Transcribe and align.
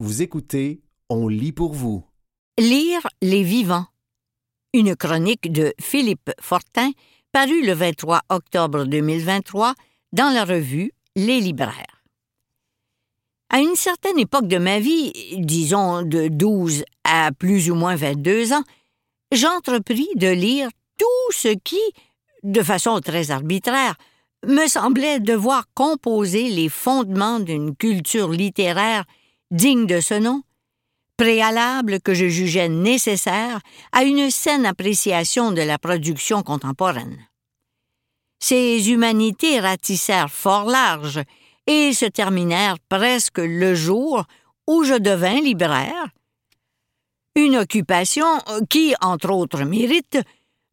Vous 0.00 0.22
écoutez 0.22 0.80
On 1.08 1.26
lit 1.26 1.50
pour 1.50 1.72
vous. 1.72 2.04
Lire 2.56 3.04
les 3.20 3.42
vivants. 3.42 3.86
Une 4.72 4.94
chronique 4.94 5.50
de 5.50 5.74
Philippe 5.80 6.30
Fortin 6.40 6.92
parue 7.32 7.66
le 7.66 7.72
23 7.72 8.20
octobre 8.28 8.84
2023 8.84 9.74
dans 10.12 10.32
la 10.32 10.44
revue 10.44 10.92
Les 11.16 11.40
libraires. 11.40 12.04
À 13.50 13.58
une 13.58 13.74
certaine 13.74 14.20
époque 14.20 14.46
de 14.46 14.58
ma 14.58 14.78
vie, 14.78 15.12
disons 15.36 16.02
de 16.02 16.28
12 16.28 16.84
à 17.02 17.32
plus 17.32 17.68
ou 17.68 17.74
moins 17.74 17.96
22 17.96 18.52
ans, 18.52 18.64
j'entrepris 19.32 20.10
de 20.14 20.28
lire 20.28 20.68
tout 20.96 21.32
ce 21.32 21.48
qui, 21.48 21.82
de 22.44 22.62
façon 22.62 23.00
très 23.00 23.32
arbitraire, 23.32 23.96
me 24.46 24.68
semblait 24.68 25.18
devoir 25.18 25.64
composer 25.74 26.50
les 26.50 26.68
fondements 26.68 27.40
d'une 27.40 27.74
culture 27.74 28.30
littéraire 28.30 29.04
digne 29.50 29.86
de 29.86 30.00
ce 30.00 30.14
nom, 30.14 30.42
préalable 31.16 32.00
que 32.00 32.14
je 32.14 32.28
jugeais 32.28 32.68
nécessaire 32.68 33.60
à 33.92 34.04
une 34.04 34.30
saine 34.30 34.66
appréciation 34.66 35.52
de 35.52 35.62
la 35.62 35.78
production 35.78 36.42
contemporaine. 36.42 37.18
Ces 38.38 38.90
humanités 38.90 39.58
ratissèrent 39.58 40.30
fort 40.30 40.64
large 40.64 41.20
et 41.66 41.92
se 41.92 42.06
terminèrent 42.06 42.78
presque 42.88 43.38
le 43.38 43.74
jour 43.74 44.24
où 44.68 44.84
je 44.84 44.94
devins 44.94 45.40
libraire, 45.40 46.08
une 47.34 47.56
occupation 47.56 48.26
qui, 48.70 48.94
entre 49.00 49.30
autres 49.30 49.64
mérites, 49.64 50.18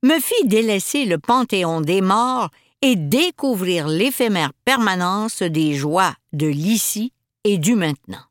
me 0.03 0.19
fit 0.19 0.47
délaisser 0.47 1.05
le 1.05 1.17
panthéon 1.17 1.81
des 1.81 2.01
morts 2.01 2.49
et 2.81 2.95
découvrir 2.95 3.87
l'éphémère 3.87 4.51
permanence 4.63 5.41
des 5.41 5.73
joies 5.73 6.13
de 6.33 6.47
l'ici 6.47 7.13
et 7.43 7.57
du 7.57 7.75
maintenant. 7.75 8.23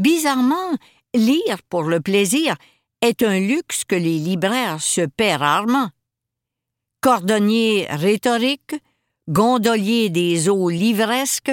Bizarrement, 0.00 0.78
lire 1.12 1.58
pour 1.68 1.82
le 1.82 2.00
plaisir 2.00 2.56
est 3.02 3.22
un 3.22 3.38
luxe 3.38 3.84
que 3.84 3.94
les 3.94 4.18
libraires 4.18 4.80
se 4.80 5.02
paient 5.02 5.36
rarement. 5.36 5.90
Cordonniers 7.02 7.86
rhétoriques, 7.90 8.76
gondoliers 9.28 10.08
des 10.08 10.48
eaux 10.48 10.70
livresques, 10.70 11.52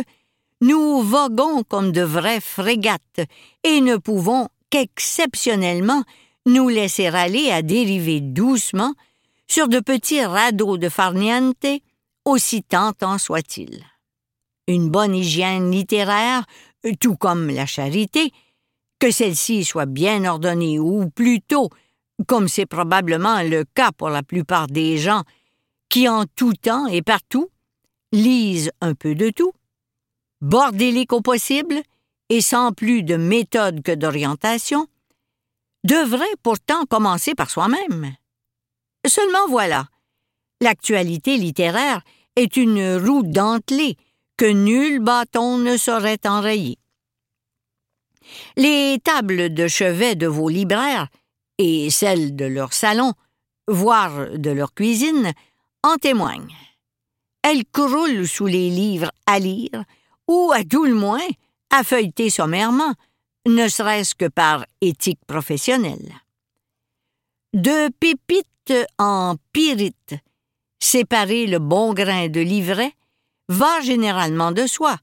nous 0.62 1.02
voguons 1.02 1.64
comme 1.64 1.92
de 1.92 2.04
vraies 2.04 2.40
frégates 2.40 3.20
et 3.66 3.82
ne 3.82 3.98
pouvons 3.98 4.48
qu'exceptionnellement 4.70 6.06
nous 6.46 6.70
laisser 6.70 7.08
aller 7.08 7.52
à 7.52 7.62
dériver 7.62 8.22
doucement 8.22 8.94
sur 9.50 9.68
de 9.68 9.82
petits 9.82 10.24
radeaux 10.24 10.78
de 10.78 10.88
farniente, 10.88 11.68
aussi 12.24 12.64
tentants 12.64 13.18
soient-ils. 13.18 13.84
Une 14.70 14.90
bonne 14.90 15.16
hygiène 15.16 15.70
littéraire 15.70 16.46
tout 17.00 17.16
comme 17.16 17.50
la 17.50 17.66
charité, 17.66 18.32
que 19.00 19.12
celle-ci 19.12 19.64
soit 19.64 19.86
bien 19.86 20.26
ordonnée 20.26 20.80
ou 20.80 21.10
plutôt, 21.10 21.70
comme 22.28 22.48
c'est 22.48 22.66
probablement 22.66 23.42
le 23.44 23.64
cas 23.64 23.92
pour 23.92 24.10
la 24.10 24.24
plupart 24.24 24.68
des 24.68 24.98
gens, 24.98 25.24
qui 25.90 26.10
en 26.10 26.26
tout 26.26 26.54
temps 26.54 26.88
et 26.88 27.02
partout 27.02 27.50
lisent 28.12 28.72
un 28.82 28.94
peu 28.94 29.16
de 29.16 29.30
tout, 29.30 29.54
bordélique 30.42 31.14
au 31.14 31.22
possible 31.22 31.82
et 32.30 32.42
sans 32.42 32.72
plus 32.72 33.04
de 33.04 33.16
méthode 33.16 33.82
que 33.82 33.94
d'orientation, 33.94 34.88
devrait 35.84 36.26
pourtant 36.44 36.86
commencer 36.86 37.36
par 37.36 37.50
soi-même. 37.50 38.16
Seulement 39.08 39.48
voilà, 39.48 39.88
l'actualité 40.62 41.38
littéraire 41.38 42.02
est 42.36 42.58
une 42.58 42.98
roue 42.98 43.24
dentelée 43.24 43.98
que 44.38 44.46
nul 44.46 45.00
bâton 45.00 45.58
ne 45.58 45.78
saurait 45.78 46.20
enrayer. 46.26 46.78
Les 48.56 49.00
tables 49.04 49.54
de 49.54 49.68
chevet 49.68 50.16
de 50.16 50.28
vos 50.28 50.50
libraires 50.50 51.08
et 51.58 51.90
celles 51.90 52.36
de 52.36 52.46
leur 52.46 52.74
salon, 52.74 53.14
voire 53.68 54.38
de 54.38 54.52
leur 54.52 54.74
cuisine, 54.74 55.34
en 55.84 55.96
témoignent. 55.96 56.56
Elles 57.42 57.66
croulent 57.66 58.28
sous 58.28 58.46
les 58.46 58.70
livres 58.70 59.12
à 59.26 59.40
lire, 59.40 59.84
ou 60.28 60.52
à 60.54 60.64
tout 60.64 60.86
le 60.86 60.94
moins 60.94 61.28
à 61.70 61.84
feuilleter 61.84 62.30
sommairement, 62.30 62.94
ne 63.48 63.68
serait-ce 63.68 64.14
que 64.14 64.28
par 64.28 64.66
éthique 64.82 65.20
professionnelle. 65.26 66.14
De 67.54 67.90
pépites 68.00 68.74
en 68.98 69.36
pyrite, 69.54 70.16
séparer 70.80 71.48
le 71.48 71.60
bon 71.60 71.94
grain 71.94 72.28
de 72.28 72.42
l'ivraie 72.42 72.94
va 73.50 73.82
généralement 73.82 74.52
de 74.52 74.68
soi, 74.68 74.98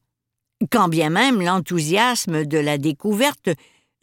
quand 0.70 0.88
bien 0.88 1.10
même 1.10 1.42
l'enthousiasme 1.42 2.44
de 2.44 2.58
la 2.58 2.78
découverte 2.78 3.50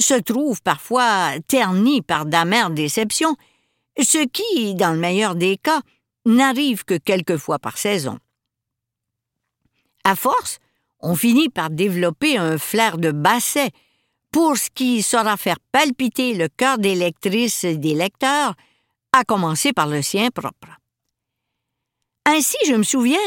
se 0.02 0.16
trouve 0.16 0.62
parfois 0.62 1.40
terni 1.48 2.02
par 2.02 2.26
d'amères 2.26 2.72
déceptions, 2.72 3.36
ce 4.02 4.26
qui, 4.26 4.76
dans 4.76 4.92
le 4.92 5.00
meilleur 5.00 5.36
des 5.36 5.58
cas, 5.58 5.82
n'arrive 6.26 6.86
que 6.86 6.98
quelques 6.98 7.38
fois 7.38 7.60
par 7.60 7.78
saison. 7.78 8.18
À 10.04 10.16
force, 10.16 10.60
on 11.00 11.16
finit 11.16 11.50
par 11.50 11.70
développer 11.70 12.38
un 12.38 12.58
flair 12.58 12.98
de 12.98 13.12
basset 13.12 13.72
pour 14.32 14.58
ce 14.58 14.70
qui 14.70 15.04
saura 15.04 15.38
faire 15.38 15.60
palpiter 15.72 16.34
le 16.34 16.48
cœur 16.48 16.78
des 16.78 16.96
lectrices 16.96 17.64
et 17.64 17.78
des 17.78 17.94
lecteurs, 17.94 18.56
à 19.14 19.24
commencer 19.24 19.74
par 19.74 19.88
le 19.88 20.02
sien 20.02 20.30
propre. 20.30 20.80
Ainsi, 22.26 22.58
je 22.66 22.76
me 22.76 22.84
souviens, 22.84 23.20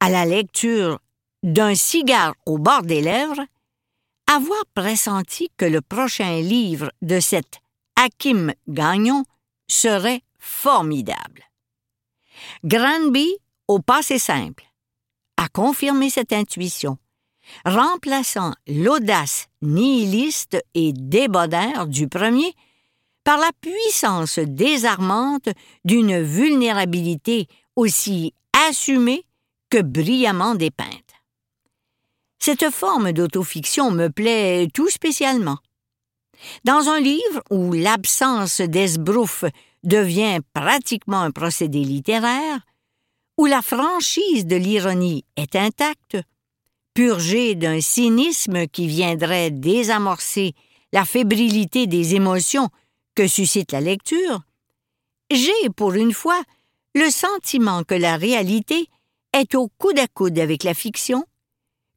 à 0.00 0.08
la 0.08 0.24
lecture 0.24 0.98
d'un 1.42 1.74
cigare 1.74 2.34
au 2.46 2.58
bord 2.58 2.82
des 2.82 3.00
lèvres, 3.00 3.44
avoir 4.26 4.64
pressenti 4.74 5.50
que 5.56 5.64
le 5.64 5.80
prochain 5.80 6.40
livre 6.40 6.90
de 7.02 7.20
cet 7.20 7.60
Hakim 7.96 8.52
Gagnon 8.68 9.24
serait 9.68 10.22
formidable. 10.38 11.44
Granby, 12.64 13.28
au 13.68 13.80
passé 13.80 14.18
simple, 14.18 14.64
a 15.36 15.48
confirmé 15.48 16.10
cette 16.10 16.32
intuition, 16.32 16.98
remplaçant 17.64 18.54
l'audace 18.66 19.48
nihiliste 19.62 20.62
et 20.74 20.92
débonnaire 20.92 21.86
du 21.86 22.08
premier 22.08 22.54
par 23.24 23.38
la 23.38 23.50
puissance 23.60 24.38
désarmante 24.38 25.48
d'une 25.84 26.22
vulnérabilité 26.22 27.46
aussi 27.76 28.34
assumée 28.68 29.24
que 29.70 29.80
brillamment 29.80 30.54
dépeinte. 30.54 31.14
Cette 32.38 32.70
forme 32.70 33.12
d'autofiction 33.12 33.90
me 33.90 34.08
plaît 34.08 34.68
tout 34.72 34.88
spécialement. 34.88 35.58
Dans 36.64 36.88
un 36.88 37.00
livre 37.00 37.42
où 37.50 37.72
l'absence 37.72 38.60
d'esbrouf 38.60 39.44
devient 39.84 40.40
pratiquement 40.54 41.20
un 41.20 41.30
procédé 41.30 41.80
littéraire, 41.80 42.60
où 43.36 43.46
la 43.46 43.62
franchise 43.62 44.46
de 44.46 44.56
l'ironie 44.56 45.24
est 45.36 45.54
intacte, 45.54 46.18
purgée 46.94 47.54
d'un 47.54 47.80
cynisme 47.80 48.66
qui 48.66 48.86
viendrait 48.86 49.50
désamorcer 49.50 50.54
la 50.92 51.04
fébrilité 51.04 51.86
des 51.86 52.14
émotions 52.14 52.68
que 53.14 53.28
suscite 53.28 53.72
la 53.72 53.80
lecture, 53.80 54.40
j'ai, 55.30 55.70
pour 55.76 55.94
une 55.94 56.12
fois, 56.12 56.42
le 56.94 57.08
sentiment 57.10 57.84
que 57.84 57.94
la 57.94 58.16
réalité 58.16 58.88
est 59.32 59.54
au 59.54 59.68
coude 59.78 59.98
à 59.98 60.06
coude 60.06 60.38
avec 60.38 60.64
la 60.64 60.74
fiction, 60.74 61.24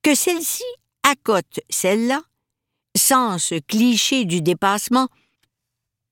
que 0.01 0.15
celle-ci 0.15 0.63
accote 1.03 1.59
celle-là, 1.69 2.21
sans 2.95 3.39
ce 3.39 3.55
cliché 3.55 4.25
du 4.25 4.41
dépassement 4.41 5.07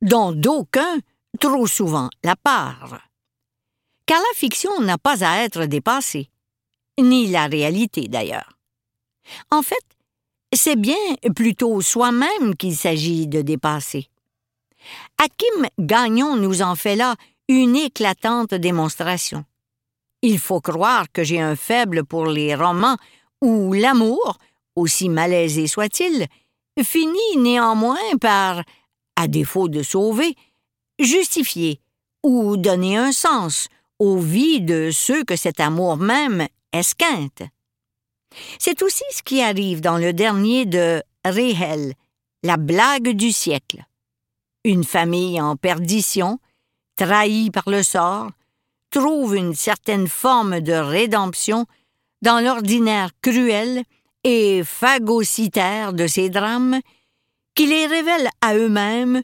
dont 0.01 0.31
d'aucuns 0.31 0.99
trop 1.39 1.67
souvent 1.67 2.09
la 2.23 2.35
part. 2.35 3.01
Car 4.05 4.19
la 4.19 4.37
fiction 4.37 4.81
n'a 4.81 4.97
pas 4.97 5.23
à 5.23 5.43
être 5.43 5.65
dépassée, 5.65 6.29
ni 6.99 7.27
la 7.27 7.47
réalité 7.47 8.07
d'ailleurs. 8.07 8.57
En 9.51 9.61
fait, 9.61 9.75
c'est 10.53 10.75
bien 10.75 10.97
plutôt 11.35 11.81
soi-même 11.81 12.55
qu'il 12.57 12.75
s'agit 12.75 13.27
de 13.27 13.41
dépasser. 13.41 14.09
Hakim 15.17 15.67
Gagnon 15.79 16.35
nous 16.35 16.61
en 16.61 16.75
fait 16.75 16.95
là 16.95 17.15
une 17.47 17.75
éclatante 17.75 18.53
démonstration? 18.53 19.45
Il 20.21 20.39
faut 20.39 20.61
croire 20.61 21.11
que 21.11 21.23
j'ai 21.23 21.39
un 21.41 21.55
faible 21.55 22.03
pour 22.05 22.27
les 22.27 22.55
romans 22.55 22.97
où 23.41 23.73
l'amour, 23.73 24.37
aussi 24.75 25.09
malaisé 25.09 25.67
soit-il, 25.67 26.27
finit 26.83 27.37
néanmoins 27.37 28.17
par, 28.19 28.63
à 29.15 29.27
défaut 29.27 29.67
de 29.67 29.83
sauver, 29.83 30.35
justifier 30.99 31.79
ou 32.23 32.57
donner 32.57 32.97
un 32.97 33.11
sens 33.11 33.67
aux 33.99 34.17
vies 34.17 34.61
de 34.61 34.89
ceux 34.91 35.23
que 35.23 35.35
cet 35.35 35.59
amour 35.59 35.97
même 35.97 36.47
esquinte. 36.71 37.43
C'est 38.59 38.81
aussi 38.81 39.03
ce 39.11 39.21
qui 39.23 39.41
arrive 39.41 39.81
dans 39.81 39.97
le 39.97 40.13
dernier 40.13 40.65
de 40.65 41.03
Réhel, 41.25 41.93
La 42.43 42.57
blague 42.57 43.09
du 43.09 43.31
siècle. 43.31 43.83
Une 44.63 44.83
famille 44.83 45.41
en 45.41 45.55
perdition, 45.55 46.39
trahie 46.95 47.51
par 47.51 47.69
le 47.69 47.83
sort, 47.83 48.31
trouve 48.91 49.35
une 49.35 49.55
certaine 49.55 50.07
forme 50.07 50.59
de 50.59 50.73
rédemption 50.73 51.65
dans 52.21 52.39
l'ordinaire 52.39 53.09
cruel 53.21 53.83
et 54.23 54.63
phagocytaire 54.63 55.93
de 55.93 56.05
ces 56.05 56.29
drames 56.29 56.79
qui 57.55 57.65
les 57.65 57.87
révèlent 57.87 58.29
à 58.41 58.55
eux-mêmes 58.55 59.21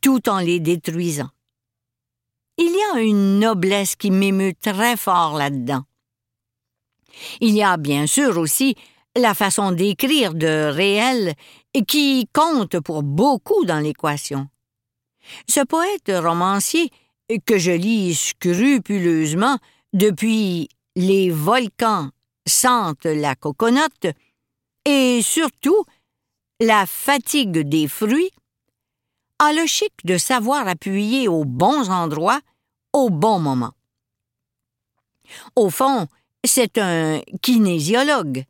tout 0.00 0.28
en 0.28 0.38
les 0.38 0.60
détruisant. 0.60 1.30
Il 2.56 2.70
y 2.72 2.96
a 2.96 3.00
une 3.00 3.38
noblesse 3.38 3.94
qui 3.94 4.10
m'émeut 4.10 4.54
très 4.60 4.96
fort 4.96 5.36
là-dedans. 5.36 5.84
Il 7.40 7.54
y 7.54 7.62
a 7.62 7.76
bien 7.76 8.06
sûr 8.06 8.38
aussi 8.38 8.74
la 9.16 9.34
façon 9.34 9.72
d'écrire 9.72 10.34
de 10.34 10.70
réel 10.70 11.34
qui 11.86 12.28
compte 12.32 12.80
pour 12.80 13.02
beaucoup 13.02 13.64
dans 13.64 13.80
l'équation. 13.80 14.48
Ce 15.48 15.60
poète 15.60 16.10
romancier, 16.10 16.90
que 17.44 17.58
je 17.58 17.72
lis 17.72 18.14
scrupuleusement 18.14 19.58
depuis 19.92 20.68
Les 20.96 21.30
volcans 21.30 22.10
sentent 22.46 23.06
la 23.06 23.34
coconote, 23.34 24.06
et 24.84 25.20
surtout 25.22 25.84
La 26.60 26.86
fatigue 26.86 27.60
des 27.60 27.86
fruits, 27.86 28.30
a 29.38 29.52
le 29.52 29.66
chic 29.66 29.92
de 30.04 30.18
savoir 30.18 30.66
appuyer 30.66 31.28
aux 31.28 31.44
bons 31.44 31.90
endroits 31.90 32.40
au 32.92 33.10
bon 33.10 33.38
moment. 33.38 33.72
Au 35.54 35.70
fond, 35.70 36.08
c'est 36.44 36.78
un 36.78 37.20
kinésiologue. 37.42 38.44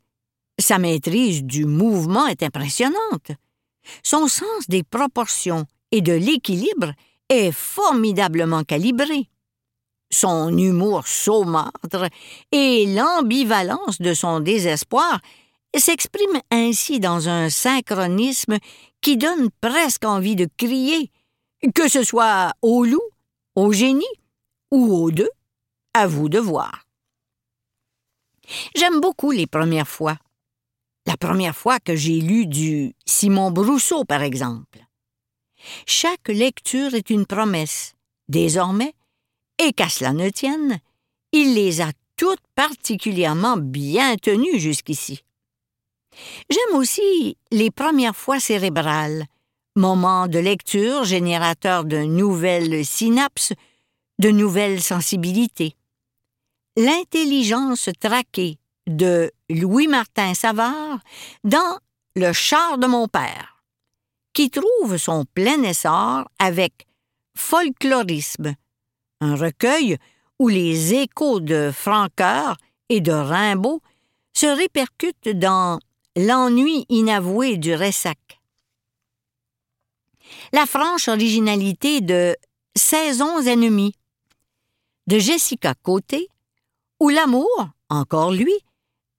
Sa 0.59 0.79
maîtrise 0.79 1.43
du 1.43 1.65
mouvement 1.65 2.27
est 2.27 2.43
impressionnante. 2.43 3.31
Son 4.03 4.27
sens 4.27 4.67
des 4.67 4.83
proportions 4.83 5.65
et 5.91 6.01
de 6.01 6.13
l'équilibre 6.13 6.93
est 7.29 7.51
formidablement 7.51 8.63
calibré. 8.63 9.29
Son 10.11 10.57
humour 10.57 11.07
saumâtre 11.07 12.09
et 12.51 12.87
l'ambivalence 12.87 14.01
de 14.01 14.13
son 14.13 14.39
désespoir 14.39 15.19
s'expriment 15.77 16.41
ainsi 16.49 16.99
dans 16.99 17.29
un 17.29 17.49
synchronisme 17.49 18.57
qui 19.01 19.17
donne 19.17 19.49
presque 19.61 20.05
envie 20.05 20.35
de 20.35 20.47
crier, 20.57 21.11
que 21.75 21.87
ce 21.87 22.03
soit 22.03 22.53
au 22.61 22.83
loup, 22.85 23.01
au 23.55 23.71
génie 23.71 24.03
ou 24.71 24.91
aux 24.95 25.11
deux, 25.11 25.29
à 25.93 26.07
vous 26.07 26.27
de 26.27 26.39
voir. 26.39 26.85
J'aime 28.75 28.99
beaucoup 28.99 29.31
les 29.31 29.47
premières 29.47 29.87
fois. 29.87 30.17
La 31.05 31.17
première 31.17 31.55
fois 31.55 31.79
que 31.79 31.95
j'ai 31.95 32.19
lu 32.19 32.45
du 32.45 32.95
Simon 33.05 33.51
Brousseau, 33.51 34.05
par 34.05 34.23
exemple. 34.23 34.88
Chaque 35.85 36.27
lecture 36.27 36.93
est 36.93 37.09
une 37.09 37.25
promesse. 37.25 37.95
Désormais, 38.27 38.93
et 39.57 39.73
qu'à 39.73 39.89
cela 39.89 40.13
ne 40.13 40.29
tienne, 40.29 40.79
il 41.31 41.53
les 41.53 41.81
a 41.81 41.91
toutes 42.15 42.43
particulièrement 42.55 43.57
bien 43.57 44.15
tenues 44.17 44.59
jusqu'ici. 44.59 45.23
J'aime 46.49 46.77
aussi 46.77 47.37
les 47.51 47.71
premières 47.71 48.15
fois 48.15 48.39
cérébrales, 48.39 49.25
moments 49.75 50.27
de 50.27 50.39
lecture 50.39 51.03
générateurs 51.03 51.85
de 51.85 51.97
nouvelles 51.97 52.85
synapses, 52.85 53.53
de 54.19 54.29
nouvelles 54.29 54.81
sensibilités. 54.81 55.75
L'intelligence 56.75 57.89
traquée 57.99 58.57
de 58.87 59.31
Louis-Martin 59.49 60.33
Savard 60.33 60.99
dans 61.43 61.79
Le 62.15 62.33
char 62.33 62.77
de 62.77 62.87
mon 62.87 63.07
père, 63.07 63.58
qui 64.33 64.49
trouve 64.49 64.97
son 64.97 65.25
plein 65.25 65.63
essor 65.63 66.29
avec 66.39 66.87
Folklorisme, 67.35 68.55
un 69.21 69.35
recueil 69.35 69.97
où 70.39 70.47
les 70.47 70.93
échos 70.93 71.39
de 71.39 71.71
Francoeur 71.73 72.57
et 72.89 73.01
de 73.01 73.11
Rimbaud 73.11 73.81
se 74.33 74.45
répercutent 74.45 75.29
dans 75.29 75.79
L'ennui 76.15 76.85
inavoué 76.89 77.57
du 77.57 77.73
Ressac. 77.73 78.17
La 80.53 80.65
franche 80.65 81.07
originalité 81.07 82.01
de 82.01 82.35
Saisons 82.75 83.41
ennemies 83.41 83.95
de 85.07 85.17
Jessica 85.17 85.73
Côté, 85.81 86.27
où 86.99 87.09
l'amour, 87.09 87.69
encore 87.89 88.31
lui, 88.31 88.53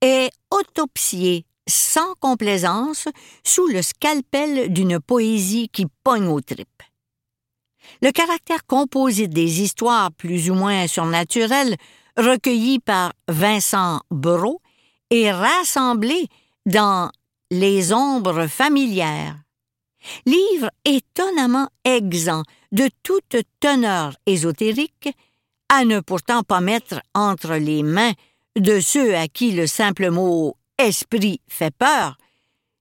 est 0.01 0.31
autopsié 0.49 1.45
sans 1.71 2.13
complaisance 2.19 3.07
sous 3.43 3.67
le 3.67 3.81
scalpel 3.81 4.71
d'une 4.71 4.99
poésie 4.99 5.69
qui 5.69 5.87
pogne 6.03 6.27
aux 6.27 6.41
tripes. 6.41 6.67
Le 8.01 8.11
caractère 8.11 8.65
composé 8.65 9.27
des 9.27 9.61
histoires 9.61 10.11
plus 10.11 10.49
ou 10.49 10.53
moins 10.53 10.87
surnaturelles 10.87 11.75
recueillies 12.17 12.79
par 12.79 13.13
Vincent 13.27 14.01
Bereau 14.11 14.61
est 15.09 15.31
rassemblé 15.31 16.27
dans 16.65 17.09
Les 17.49 17.91
ombres 17.91 18.47
familières. 18.47 19.37
Livre 20.25 20.69
étonnamment 20.85 21.67
exempt 21.83 22.43
de 22.71 22.89
toute 23.03 23.35
teneur 23.59 24.15
ésotérique, 24.25 25.09
à 25.69 25.85
ne 25.85 25.99
pourtant 25.99 26.43
pas 26.43 26.61
mettre 26.61 27.01
entre 27.13 27.55
les 27.55 27.83
mains 27.83 28.13
de 28.55 28.79
ceux 28.79 29.15
à 29.15 29.27
qui 29.27 29.51
le 29.51 29.67
simple 29.67 30.09
mot 30.09 30.55
esprit 30.87 31.41
fait 31.47 31.73
peur, 31.75 32.17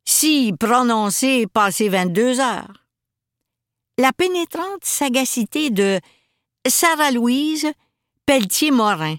si 0.05 0.52
prononcé 0.58 1.47
passé 1.47 1.88
22 1.88 2.41
heures. 2.41 2.87
La 3.99 4.12
pénétrante 4.12 4.85
sagacité 4.85 5.70
de 5.70 6.00
Sarah-Louise 6.67 7.70
Pelletier-Morin 8.26 9.17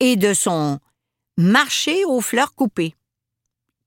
et 0.00 0.16
de 0.16 0.34
son 0.34 0.78
Marché 1.36 2.04
aux 2.04 2.20
fleurs 2.20 2.54
coupées 2.54 2.94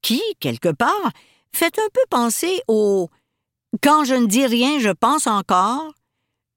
qui, 0.02 0.22
quelque 0.40 0.70
part, 0.70 1.12
fait 1.54 1.78
un 1.78 1.90
peu 1.94 2.02
penser 2.10 2.62
au 2.68 3.10
Quand 3.84 4.04
je 4.04 4.16
ne 4.16 4.26
dis 4.26 4.46
rien, 4.46 4.80
je 4.80 4.90
pense 4.90 5.28
encore 5.28 5.94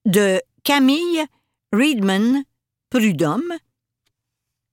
de 0.05 0.41
Camille 0.62 1.25
Riedman 1.73 2.44
Prudhomme, 2.91 3.53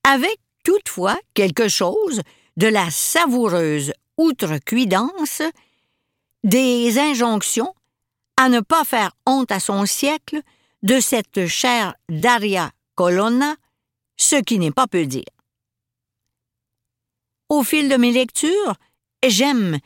avec 0.03 0.37
toutefois 0.63 1.17
quelque 1.33 1.67
chose 1.67 2.21
de 2.61 2.67
la 2.67 2.91
savoureuse 2.91 3.91
outrecuidance 4.17 5.41
des 6.43 6.99
injonctions 6.99 7.73
à 8.37 8.49
ne 8.49 8.59
pas 8.59 8.83
faire 8.83 9.13
honte 9.25 9.51
à 9.51 9.59
son 9.59 9.87
siècle 9.87 10.39
de 10.83 10.99
cette 10.99 11.47
chère 11.47 11.95
Daria 12.07 12.69
Colonna, 12.93 13.55
ce 14.15 14.35
qui 14.35 14.59
n'est 14.59 14.69
pas 14.69 14.85
peu 14.85 15.07
dire. 15.07 15.33
Au 17.49 17.63
fil 17.63 17.89
de 17.89 17.95
mes 17.95 18.11
lectures, 18.11 18.75
j'aime 19.27 19.79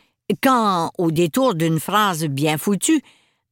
quand, 0.43 0.91
au 0.97 1.11
détour 1.11 1.55
d'une 1.55 1.79
phrase 1.79 2.25
bien 2.25 2.57
foutue, 2.57 3.01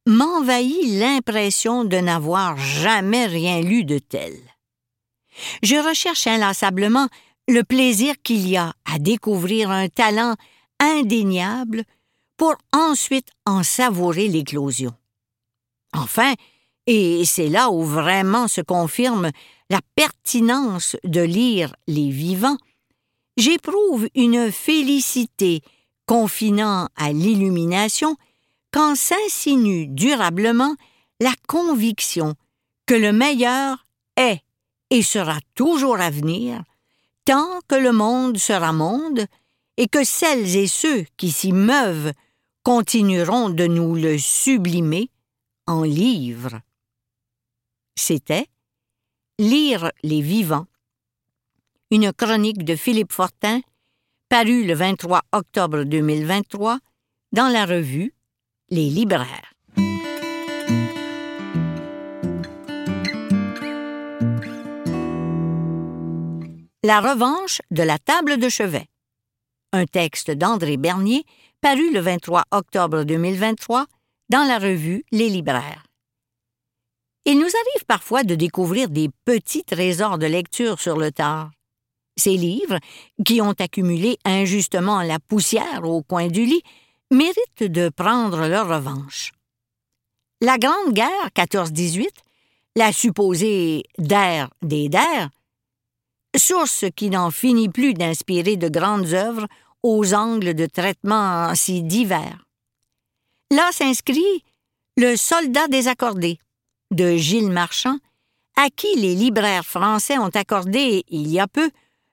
m'envahit 0.06 0.98
l'impression 0.98 1.84
de 1.84 1.96
n'avoir 1.96 2.58
jamais 2.58 3.24
rien 3.24 3.62
lu 3.62 3.84
de 3.84 3.98
tel. 3.98 4.34
Je 5.62 5.76
recherche 5.76 6.26
inlassablement 6.26 7.08
le 7.48 7.62
plaisir 7.62 8.14
qu'il 8.22 8.48
y 8.48 8.56
a 8.56 8.74
à 8.84 8.98
découvrir 8.98 9.70
un 9.70 9.88
talent 9.88 10.34
indéniable 10.80 11.84
pour 12.36 12.54
ensuite 12.72 13.28
en 13.46 13.62
savourer 13.62 14.28
l'éclosion. 14.28 14.94
Enfin, 15.94 16.34
et 16.86 17.24
c'est 17.24 17.48
là 17.48 17.70
où 17.70 17.82
vraiment 17.82 18.48
se 18.48 18.60
confirme 18.60 19.30
la 19.70 19.80
pertinence 19.94 20.96
de 21.04 21.20
lire 21.20 21.74
les 21.86 22.10
vivants, 22.10 22.58
j'éprouve 23.36 24.08
une 24.14 24.52
félicité 24.52 25.62
confinant 26.06 26.88
à 26.96 27.12
l'illumination 27.12 28.16
quand 28.72 28.94
s'insinue 28.96 29.86
durablement 29.86 30.74
la 31.20 31.32
conviction 31.46 32.34
que 32.86 32.94
le 32.94 33.12
meilleur 33.12 33.86
est 34.16 34.40
et 34.90 35.02
sera 35.02 35.38
toujours 35.54 35.98
à 36.00 36.10
venir, 36.10 36.62
tant 37.24 37.60
que 37.68 37.74
le 37.74 37.92
monde 37.92 38.38
sera 38.38 38.72
monde, 38.72 39.26
et 39.76 39.88
que 39.88 40.04
celles 40.04 40.56
et 40.56 40.66
ceux 40.66 41.04
qui 41.16 41.32
s'y 41.32 41.52
meuvent 41.52 42.12
continueront 42.62 43.50
de 43.50 43.66
nous 43.66 43.94
le 43.94 44.18
sublimer 44.18 45.10
en 45.66 45.82
livres. 45.82 46.60
C'était 47.96 48.46
Lire 49.38 49.90
les 50.04 50.20
vivants 50.20 50.66
une 51.94 52.12
chronique 52.12 52.64
de 52.64 52.74
Philippe 52.74 53.12
Fortin, 53.12 53.60
parue 54.28 54.64
le 54.64 54.74
23 54.74 55.20
octobre 55.30 55.84
2023 55.84 56.80
dans 57.30 57.46
la 57.46 57.66
revue 57.66 58.12
Les 58.70 58.90
libraires. 58.90 59.53
La 66.86 67.00
revanche 67.00 67.62
de 67.70 67.82
la 67.82 67.98
table 67.98 68.36
de 68.36 68.50
chevet. 68.50 68.84
Un 69.72 69.86
texte 69.86 70.30
d'André 70.30 70.76
Bernier, 70.76 71.24
paru 71.62 71.90
le 71.90 72.00
23 72.00 72.44
octobre 72.50 73.04
2023 73.04 73.86
dans 74.28 74.44
la 74.46 74.58
revue 74.58 75.02
Les 75.10 75.30
libraires. 75.30 75.86
Il 77.24 77.38
nous 77.38 77.46
arrive 77.46 77.86
parfois 77.88 78.22
de 78.22 78.34
découvrir 78.34 78.90
des 78.90 79.08
petits 79.24 79.64
trésors 79.64 80.18
de 80.18 80.26
lecture 80.26 80.78
sur 80.78 80.98
le 80.98 81.10
tard. 81.10 81.52
Ces 82.18 82.36
livres, 82.36 82.78
qui 83.24 83.40
ont 83.40 83.54
accumulé 83.58 84.18
injustement 84.26 85.00
la 85.00 85.18
poussière 85.18 85.84
au 85.84 86.02
coin 86.02 86.26
du 86.26 86.44
lit, 86.44 86.62
méritent 87.10 87.62
de 87.62 87.88
prendre 87.88 88.46
leur 88.46 88.68
revanche. 88.68 89.32
La 90.42 90.58
Grande 90.58 90.92
Guerre 90.92 91.30
14-18, 91.34 92.08
la 92.76 92.92
supposée 92.92 93.84
der 93.96 94.50
des 94.60 94.90
der, 94.90 95.30
source 96.36 96.84
qui 96.96 97.10
n'en 97.10 97.30
finit 97.30 97.68
plus 97.68 97.94
d'inspirer 97.94 98.56
de 98.56 98.68
grandes 98.68 99.12
œuvres 99.14 99.46
aux 99.82 100.14
angles 100.14 100.54
de 100.54 100.66
traitement 100.66 101.54
si 101.54 101.82
divers. 101.82 102.44
Là 103.50 103.70
s'inscrit 103.72 104.42
Le 104.96 105.16
Soldat 105.16 105.68
désaccordé 105.68 106.38
de 106.90 107.16
Gilles 107.16 107.50
Marchand, 107.50 107.98
à 108.56 108.68
qui 108.70 108.94
les 108.96 109.14
libraires 109.14 109.64
français 109.64 110.18
ont 110.18 110.28
accordé, 110.28 111.04
il 111.08 111.28
y 111.28 111.40
a 111.40 111.48
peu, 111.48 111.70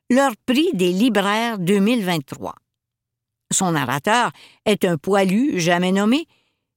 leur 0.09 0.33
prix 0.45 0.69
des 0.73 0.91
libraires 0.91 1.59
2023. 1.59 2.55
Son 3.51 3.71
narrateur 3.71 4.31
est 4.65 4.85
un 4.85 4.97
poilu 4.97 5.59
jamais 5.59 5.91
nommé 5.91 6.27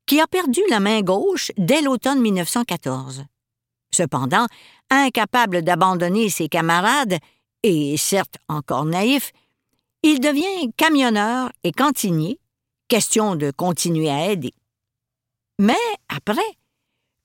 qui 0.07 0.21
a 0.21 0.27
perdu 0.27 0.61
la 0.69 0.81
main 0.81 1.01
gauche 1.01 1.51
dès 1.57 1.81
l'automne 1.81 2.21
1914. 2.21 3.25
Cependant, 3.95 4.47
incapable 4.91 5.63
d'abandonner 5.63 6.29
ses 6.29 6.49
camarades, 6.49 7.19
et 7.63 7.97
certes 7.97 8.37
encore 8.49 8.85
naïf, 8.85 9.33
il 10.03 10.21
devient 10.21 10.73
camionneur 10.77 11.51
et 11.63 11.73
cantinier, 11.73 12.39
question 12.89 13.37
de 13.37 13.51
continuer 13.51 14.11
à 14.11 14.31
aider. 14.31 14.53
Mais 15.59 15.87
après, 16.09 16.43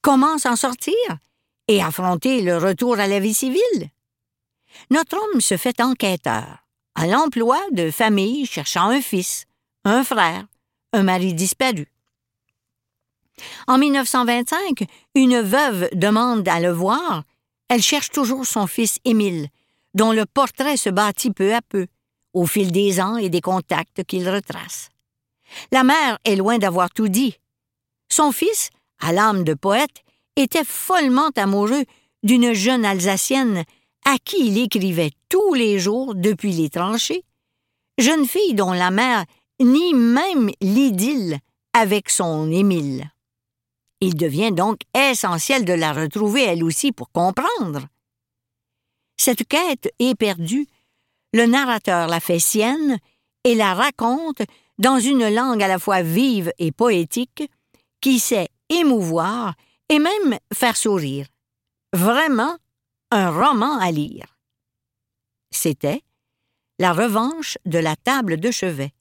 comment 0.01 0.37
s'en 0.37 0.55
sortir 0.55 0.93
et 1.67 1.81
affronter 1.81 2.41
le 2.41 2.57
retour 2.57 2.99
à 2.99 3.07
la 3.07 3.19
vie 3.19 3.33
civile? 3.33 3.89
Notre 4.91 5.17
homme 5.17 5.41
se 5.41 5.57
fait 5.57 5.81
enquêteur, 5.81 6.67
à 6.95 7.07
l'emploi 7.07 7.59
de 7.71 7.89
famille 7.89 8.45
cherchant 8.45 8.89
un 8.89 9.01
fils, 9.01 9.45
un 9.83 10.03
frère, 10.03 10.45
un 10.93 11.03
mari 11.03 11.33
disparu. 11.33 11.87
En 13.67 13.77
1925, 13.77 14.83
une 15.15 15.41
veuve 15.41 15.89
demande 15.93 16.47
à 16.47 16.59
le 16.59 16.71
voir. 16.71 17.23
Elle 17.67 17.81
cherche 17.81 18.09
toujours 18.09 18.45
son 18.45 18.67
fils 18.67 18.99
Émile, 19.05 19.49
dont 19.93 20.11
le 20.11 20.25
portrait 20.25 20.77
se 20.77 20.89
bâtit 20.89 21.31
peu 21.31 21.53
à 21.53 21.61
peu, 21.61 21.87
au 22.33 22.45
fil 22.45 22.71
des 22.71 22.99
ans 23.01 23.17
et 23.17 23.29
des 23.29 23.41
contacts 23.41 24.03
qu'il 24.03 24.29
retrace. 24.29 24.89
La 25.71 25.83
mère 25.83 26.17
est 26.25 26.35
loin 26.35 26.57
d'avoir 26.57 26.89
tout 26.91 27.07
dit. 27.07 27.35
Son 28.11 28.31
fils, 28.31 28.69
à 28.99 29.11
l'âme 29.11 29.43
de 29.43 29.53
poète, 29.53 30.03
était 30.35 30.63
follement 30.63 31.29
amoureux 31.35 31.85
d'une 32.23 32.53
jeune 32.53 32.85
Alsacienne 32.85 33.63
à 34.05 34.17
qui 34.23 34.47
il 34.47 34.57
écrivait 34.57 35.11
tous 35.29 35.53
les 35.53 35.79
jours 35.79 36.15
depuis 36.15 36.53
les 36.53 36.69
tranchées, 36.69 37.23
jeune 37.97 38.25
fille 38.25 38.53
dont 38.53 38.71
la 38.71 38.91
mère 38.91 39.25
nie 39.59 39.93
même 39.93 40.49
l'idylle 40.61 41.39
avec 41.73 42.09
son 42.09 42.51
Émile. 42.51 43.11
Il 44.01 44.15
devient 44.15 44.51
donc 44.51 44.81
essentiel 44.95 45.65
de 45.65 45.73
la 45.73 45.93
retrouver 45.93 46.43
elle 46.43 46.63
aussi 46.63 46.91
pour 46.91 47.11
comprendre. 47.11 47.87
Cette 49.17 49.47
quête 49.47 49.93
éperdue, 49.99 50.67
le 51.33 51.45
narrateur 51.45 52.07
la 52.07 52.19
fait 52.19 52.39
sienne 52.39 52.97
et 53.43 53.55
la 53.55 53.73
raconte 53.73 54.41
dans 54.77 54.99
une 54.99 55.27
langue 55.27 55.61
à 55.61 55.67
la 55.67 55.79
fois 55.79 56.01
vive 56.01 56.53
et 56.57 56.71
poétique 56.71 57.43
qui 57.99 58.19
sait 58.19 58.49
émouvoir 58.69 59.55
et 59.89 59.99
même 59.99 60.39
faire 60.53 60.77
sourire. 60.77 61.27
Vraiment 61.93 62.57
un 63.11 63.29
roman 63.29 63.77
à 63.79 63.91
lire. 63.91 64.37
C'était 65.51 66.03
La 66.77 66.93
revanche 66.93 67.57
de 67.65 67.79
la 67.79 67.95
table 67.95 68.39
de 68.39 68.51
chevet, 68.51 68.93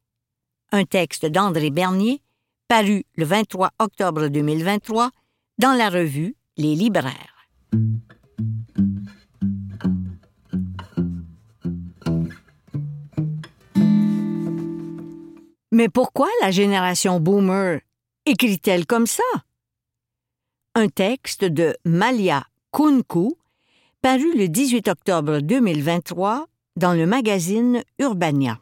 un 0.73 0.85
texte 0.85 1.27
d'André 1.27 1.71
Bernier 1.71 2.23
paru 2.69 3.05
le 3.17 3.25
23 3.25 3.71
octobre 3.79 4.29
2023 4.29 5.11
dans 5.57 5.73
la 5.73 5.89
revue 5.89 6.37
Les 6.59 6.75
Libraires. 6.75 7.49
Mais 15.73 15.89
pourquoi 15.89 16.29
la 16.43 16.51
génération 16.51 17.21
boomer 17.21 17.81
écrit-elle 18.27 18.85
comme 18.85 19.07
ça? 19.07 19.23
Un 20.75 20.89
texte 20.89 21.45
de 21.45 21.75
Malia 21.87 22.45
Kunku, 22.73 23.35
paru 24.03 24.37
le 24.37 24.49
18 24.49 24.89
octobre 24.89 25.41
2023 25.41 26.47
dans 26.77 26.93
le 26.93 27.07
magazine 27.07 27.83
Urbania 27.99 28.59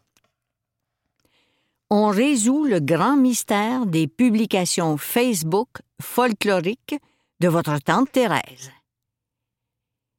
on 1.90 2.09
résout 2.09 2.64
le 2.64 2.81
grand 2.81 3.16
mystère 3.16 3.87
des 3.87 4.09
publications 4.09 4.97
Facebook 4.97 5.69
folkloriques 6.02 6.97
de 7.40 7.49
votre 7.49 7.78
tante 7.78 8.11
Thérèse. 8.11 8.73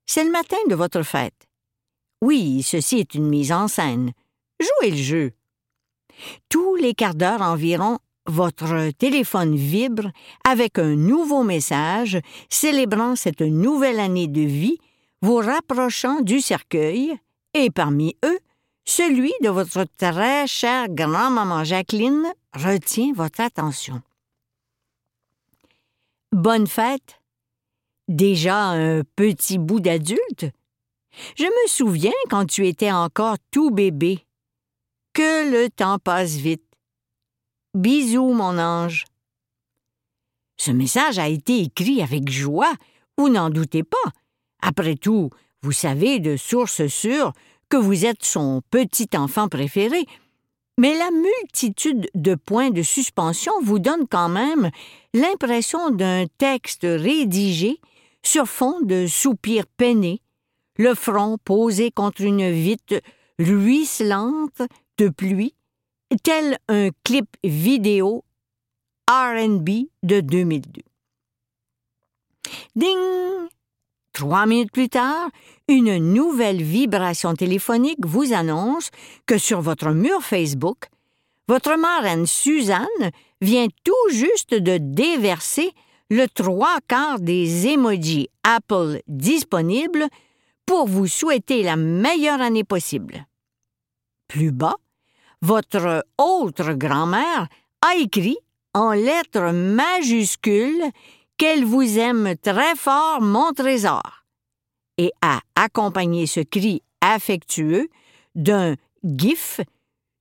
C'est 0.05 0.23
le 0.23 0.31
matin 0.31 0.57
de 0.69 0.75
votre 0.75 1.03
fête. 1.03 1.47
Oui, 2.21 2.63
ceci 2.63 2.99
est 2.99 3.15
une 3.15 3.27
mise 3.27 3.51
en 3.51 3.67
scène. 3.67 4.11
Jouez 4.59 4.91
le 4.91 4.97
jeu. 4.97 5.31
Tous 6.49 6.75
les 6.75 6.93
quarts 6.93 7.15
d'heure 7.15 7.41
environ, 7.41 7.99
votre 8.25 8.91
téléphone 8.91 9.55
vibre 9.55 10.09
avec 10.47 10.79
un 10.79 10.95
nouveau 10.95 11.43
message 11.43 12.19
célébrant 12.49 13.15
cette 13.15 13.41
nouvelle 13.41 13.99
année 13.99 14.27
de 14.27 14.41
vie, 14.41 14.77
vous 15.21 15.37
rapprochant 15.37 16.21
du 16.21 16.41
cercueil, 16.41 17.17
et 17.53 17.69
parmi 17.69 18.15
eux, 18.25 18.39
celui 18.87 19.33
de 19.43 19.49
votre 19.49 19.83
très 19.97 20.47
chère 20.47 20.87
grand-maman 20.89 21.65
Jacqueline 21.65 22.33
retient 22.53 23.11
votre 23.13 23.41
attention. 23.41 24.01
Bonne 26.31 26.67
fête. 26.67 27.21
Déjà 28.07 28.57
un 28.69 29.03
petit 29.03 29.57
bout 29.57 29.81
d'adulte? 29.81 30.45
Je 31.35 31.43
me 31.43 31.67
souviens 31.67 32.11
quand 32.29 32.45
tu 32.45 32.65
étais 32.65 32.91
encore 32.91 33.35
tout 33.51 33.71
bébé. 33.71 34.25
Que 35.13 35.51
le 35.51 35.69
temps 35.69 35.99
passe 35.99 36.35
vite. 36.35 36.63
Bisous, 37.73 38.33
mon 38.33 38.57
ange. 38.57 39.05
Ce 40.55 40.71
message 40.71 41.19
a 41.19 41.27
été 41.27 41.61
écrit 41.61 42.01
avec 42.01 42.29
joie, 42.29 42.73
vous 43.17 43.27
n'en 43.27 43.49
doutez 43.49 43.83
pas. 43.83 43.97
Après 44.61 44.95
tout, 44.95 45.29
vous 45.61 45.73
savez 45.73 46.19
de 46.19 46.37
source 46.37 46.87
sûre 46.87 47.33
que 47.69 47.77
vous 47.77 48.05
êtes 48.05 48.23
son 48.23 48.61
petit 48.69 49.09
enfant 49.15 49.47
préféré, 49.47 50.05
mais 50.77 50.97
la 50.97 51.09
multitude 51.11 52.09
de 52.13 52.35
points 52.35 52.69
de 52.69 52.83
suspension 52.83 53.53
vous 53.61 53.79
donne 53.79 54.07
quand 54.07 54.29
même 54.29 54.69
l'impression 55.13 55.89
d'un 55.89 56.25
texte 56.37 56.83
rédigé 56.83 57.79
sur 58.23 58.47
fond 58.47 58.81
de 58.81 59.07
soupirs 59.07 59.65
peinés, 59.65 60.21
le 60.77 60.93
front 60.93 61.37
posé 61.43 61.91
contre 61.91 62.21
une 62.21 62.51
vitre 62.51 63.01
ruisselante 63.39 64.61
de 64.97 65.09
pluie, 65.09 65.55
tel 66.23 66.57
un 66.67 66.89
clip 67.03 67.27
vidéo 67.43 68.23
RB 69.09 69.69
de 70.03 70.19
2002. 70.19 70.81
Ding! 72.75 73.47
Trois 74.17 74.47
minutes 74.47 74.71
plus 74.71 74.89
tard, 74.89 75.29
une 75.67 75.97
nouvelle 75.99 76.63
vibration 76.63 77.35
téléphonique 77.35 78.03
vous 78.03 78.33
annonce 78.33 78.89
que 79.27 79.37
sur 79.37 79.61
votre 79.61 79.91
mur 79.91 80.23
Facebook, 80.23 80.87
votre 81.47 81.77
marraine 81.77 82.25
Suzanne 82.25 83.11
vient 83.41 83.67
tout 83.83 84.09
juste 84.09 84.55
de 84.55 84.79
déverser 84.79 85.69
le 86.09 86.25
trois 86.25 86.79
quarts 86.87 87.19
des 87.19 87.67
emojis 87.67 88.29
Apple 88.41 89.01
disponibles 89.07 90.07
pour 90.65 90.87
vous 90.87 91.05
souhaiter 91.05 91.61
la 91.61 91.75
meilleure 91.75 92.41
année 92.41 92.63
possible. 92.63 93.27
Plus 94.27 94.51
bas, 94.51 94.77
votre 95.43 96.03
autre 96.17 96.73
grand-mère 96.73 97.47
a 97.87 97.95
écrit 97.97 98.39
en 98.73 98.93
lettres 98.93 99.53
majuscules 99.53 100.91
qu'elle 101.37 101.65
vous 101.65 101.99
aime 101.99 102.35
très 102.41 102.75
fort, 102.75 103.21
mon 103.21 103.53
trésor, 103.53 104.25
et 104.97 105.11
a 105.21 105.39
accompagné 105.55 106.25
ce 106.25 106.39
cri 106.39 106.81
affectueux 107.01 107.89
d'un 108.35 108.75
gif 109.03 109.61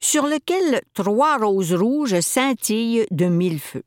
sur 0.00 0.26
lequel 0.26 0.82
trois 0.94 1.38
roses 1.38 1.75
rouges 1.75 2.20
scintillent 2.20 3.06
de 3.11 3.26
mille 3.26 3.61
feux. 3.61 3.85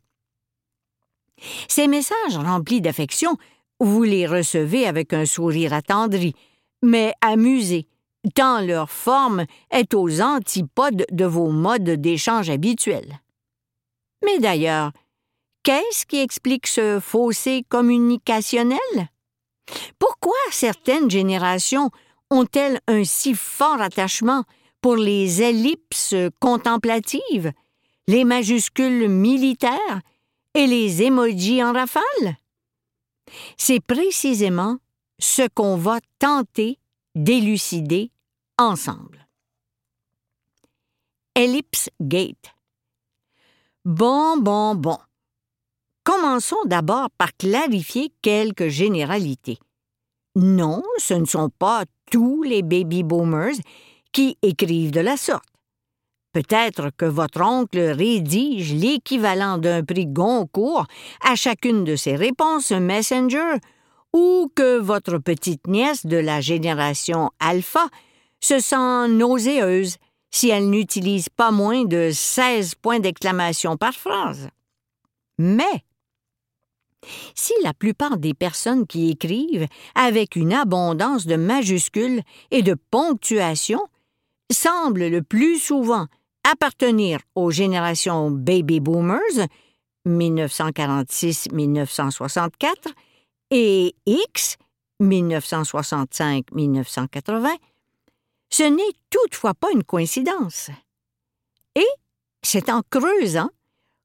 Ces 1.67 1.87
messages 1.87 2.37
remplis 2.37 2.81
d'affection, 2.81 3.37
vous 3.79 4.03
les 4.03 4.27
recevez 4.27 4.85
avec 4.85 5.13
un 5.13 5.25
sourire 5.25 5.73
attendri, 5.73 6.35
mais 6.81 7.13
amusé, 7.21 7.87
tant 8.35 8.61
leur 8.61 8.89
forme 8.89 9.45
est 9.71 9.93
aux 9.93 10.21
antipodes 10.21 11.05
de 11.11 11.25
vos 11.25 11.51
modes 11.51 11.89
d'échange 11.89 12.49
habituels. 12.49 13.21
Mais 14.25 14.39
d'ailleurs, 14.39 14.91
Qu'est-ce 15.63 16.05
qui 16.05 16.17
explique 16.17 16.67
ce 16.67 16.99
fossé 16.99 17.63
communicationnel? 17.69 18.79
Pourquoi 19.99 20.37
certaines 20.51 21.09
générations 21.09 21.91
ont-elles 22.31 22.79
un 22.87 23.03
si 23.03 23.35
fort 23.35 23.81
attachement 23.81 24.43
pour 24.81 24.95
les 24.95 25.41
ellipses 25.41 26.15
contemplatives, 26.39 27.51
les 28.07 28.23
majuscules 28.23 29.09
militaires 29.09 30.01
et 30.53 30.65
les 30.65 31.03
émojis 31.03 31.63
en 31.63 31.73
rafale? 31.73 32.37
C'est 33.57 33.81
précisément 33.81 34.77
ce 35.19 35.47
qu'on 35.53 35.75
va 35.75 35.99
tenter 36.17 36.79
d'élucider 37.15 38.11
ensemble. 38.57 39.27
Ellipse 41.35 41.89
Gate. 42.01 42.55
Bon, 43.85 44.37
bon, 44.37 44.75
bon. 44.75 44.97
Commençons 46.03 46.63
d'abord 46.65 47.09
par 47.17 47.35
clarifier 47.37 48.11
quelques 48.21 48.67
généralités. 48.67 49.59
Non, 50.35 50.83
ce 50.97 51.13
ne 51.13 51.25
sont 51.25 51.49
pas 51.49 51.83
tous 52.11 52.43
les 52.43 52.61
baby 52.61 53.03
boomers 53.03 53.55
qui 54.11 54.37
écrivent 54.41 54.91
de 54.91 55.01
la 55.01 55.17
sorte. 55.17 55.43
Peut-être 56.31 56.91
que 56.95 57.05
votre 57.05 57.41
oncle 57.41 57.79
rédige 57.79 58.73
l'équivalent 58.73 59.57
d'un 59.57 59.83
prix 59.83 60.05
Goncourt 60.05 60.85
à 61.23 61.35
chacune 61.35 61.83
de 61.83 61.95
ses 61.95 62.15
réponses 62.15 62.71
Messenger, 62.71 63.57
ou 64.13 64.51
que 64.55 64.77
votre 64.77 65.17
petite 65.17 65.67
nièce 65.67 66.05
de 66.05 66.17
la 66.17 66.41
génération 66.41 67.31
alpha 67.39 67.87
se 68.41 68.59
sent 68.59 69.07
nauséeuse 69.09 69.97
si 70.31 70.49
elle 70.49 70.69
n'utilise 70.69 71.29
pas 71.29 71.51
moins 71.51 71.85
de 71.85 72.11
16 72.11 72.75
points 72.75 72.99
d'exclamation 72.99 73.77
par 73.77 73.93
phrase. 73.93 74.49
Mais 75.37 75.83
la 77.63 77.73
plupart 77.73 78.17
des 78.17 78.33
personnes 78.33 78.87
qui 78.87 79.09
écrivent 79.09 79.67
avec 79.95 80.35
une 80.35 80.53
abondance 80.53 81.25
de 81.25 81.35
majuscules 81.35 82.21
et 82.51 82.61
de 82.61 82.75
ponctuation 82.91 83.81
semblent 84.51 85.07
le 85.07 85.21
plus 85.21 85.59
souvent 85.59 86.07
appartenir 86.49 87.19
aux 87.35 87.51
générations 87.51 88.31
baby 88.31 88.79
boomers 88.79 89.47
1946-1964 90.07 92.69
et 93.51 93.93
X 94.05 94.55
1965-1980, 95.01 97.49
ce 98.49 98.63
n'est 98.63 98.93
toutefois 99.09 99.53
pas 99.53 99.67
une 99.73 99.83
coïncidence. 99.83 100.69
Et 101.75 101.85
c'est 102.41 102.69
en 102.69 102.81
creusant 102.89 103.49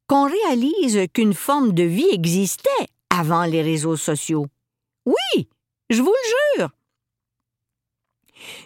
qu'on 0.06 0.28
réalise 0.28 1.06
qu'une 1.12 1.34
forme 1.34 1.72
de 1.72 1.82
vie 1.82 2.06
existait 2.12 2.86
avant 3.18 3.44
les 3.44 3.62
réseaux 3.62 3.96
sociaux. 3.96 4.46
Oui, 5.06 5.48
je 5.90 6.02
vous 6.02 6.12
le 6.12 6.60
jure. 6.60 6.70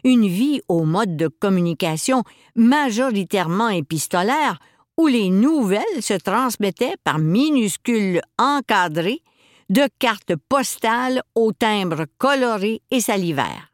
Une 0.04 0.26
vie 0.26 0.60
au 0.68 0.84
mode 0.84 1.16
de 1.16 1.28
communication 1.28 2.24
majoritairement 2.56 3.68
épistolaire 3.68 4.58
où 4.96 5.06
les 5.06 5.30
nouvelles 5.30 6.02
se 6.02 6.14
transmettaient 6.14 6.96
par 7.04 7.18
minuscules 7.18 8.20
encadrés 8.38 9.22
de 9.70 9.86
cartes 9.98 10.34
postales 10.48 11.22
au 11.34 11.52
timbre 11.52 12.06
coloré 12.16 12.80
et 12.90 13.00
salivaire. 13.00 13.72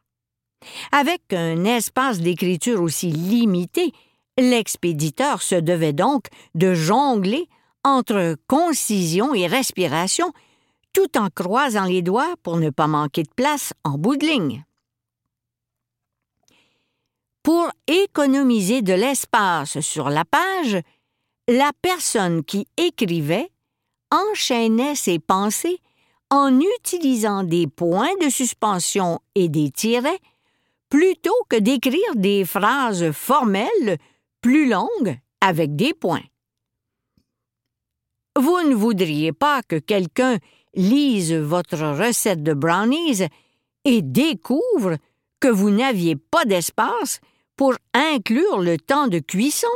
Avec 0.92 1.32
un 1.32 1.64
espace 1.64 2.20
d'écriture 2.20 2.82
aussi 2.82 3.10
limité, 3.10 3.92
l'expéditeur 4.38 5.40
se 5.42 5.54
devait 5.54 5.92
donc 5.92 6.26
de 6.54 6.74
jongler 6.74 7.48
entre 7.84 8.36
concision 8.46 9.34
et 9.34 9.46
respiration, 9.46 10.32
tout 10.94 11.18
en 11.18 11.28
croisant 11.28 11.84
les 11.84 12.00
doigts 12.00 12.34
pour 12.42 12.56
ne 12.56 12.70
pas 12.70 12.86
manquer 12.86 13.24
de 13.24 13.34
place 13.36 13.74
en 13.84 13.98
bout 13.98 14.16
de 14.16 14.24
ligne. 14.24 14.64
Pour 17.42 17.70
économiser 17.86 18.80
de 18.80 18.94
l'espace 18.94 19.80
sur 19.80 20.08
la 20.08 20.24
page, 20.24 20.78
la 21.46 21.72
personne 21.82 22.42
qui 22.42 22.66
écrivait 22.78 23.50
enchaînait 24.10 24.94
ses 24.94 25.18
pensées 25.18 25.78
en 26.30 26.58
utilisant 26.78 27.42
des 27.42 27.66
points 27.66 28.16
de 28.22 28.30
suspension 28.30 29.20
et 29.34 29.50
des 29.50 29.70
tirets 29.70 30.20
plutôt 30.88 31.36
que 31.50 31.56
d'écrire 31.56 32.14
des 32.14 32.44
phrases 32.44 33.10
formelles 33.10 33.98
plus 34.40 34.68
longues 34.68 35.18
avec 35.40 35.76
des 35.76 35.92
points. 35.92 36.24
Vous 38.36 38.62
ne 38.62 38.74
voudriez 38.74 39.32
pas 39.32 39.62
que 39.62 39.76
quelqu'un 39.76 40.38
lise 40.74 41.32
votre 41.32 41.76
recette 41.76 42.42
de 42.42 42.52
brownies 42.52 43.28
et 43.84 44.02
découvre 44.02 44.96
que 45.40 45.48
vous 45.48 45.70
n'aviez 45.70 46.16
pas 46.16 46.44
d'espace 46.44 47.20
pour 47.56 47.74
inclure 47.92 48.60
le 48.60 48.78
temps 48.78 49.08
de 49.08 49.18
cuisson 49.18 49.68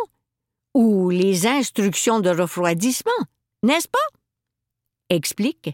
ou 0.74 1.10
les 1.10 1.46
instructions 1.46 2.20
de 2.20 2.30
refroidissement, 2.30 3.10
n'est-ce 3.62 3.88
pas? 3.88 3.98
explique 5.10 5.70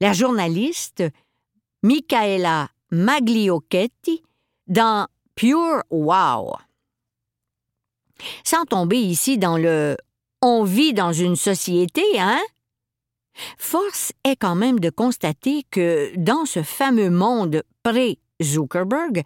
la 0.00 0.12
journaliste 0.12 1.02
Michaela 1.82 2.68
Magliocchetti 2.90 4.22
dans 4.66 5.06
Pure 5.34 5.82
Wow. 5.90 6.56
Sans 8.44 8.64
tomber 8.64 8.98
ici 8.98 9.38
dans 9.38 9.56
le 9.56 9.96
on 10.42 10.64
vit 10.64 10.92
dans 10.92 11.12
une 11.12 11.36
société, 11.36 12.02
hein? 12.18 12.40
Force 13.58 14.12
est 14.24 14.36
quand 14.36 14.54
même 14.54 14.80
de 14.80 14.90
constater 14.90 15.64
que 15.70 16.12
dans 16.16 16.44
ce 16.44 16.62
fameux 16.62 17.10
monde 17.10 17.62
pré-Zuckerberg, 17.82 19.22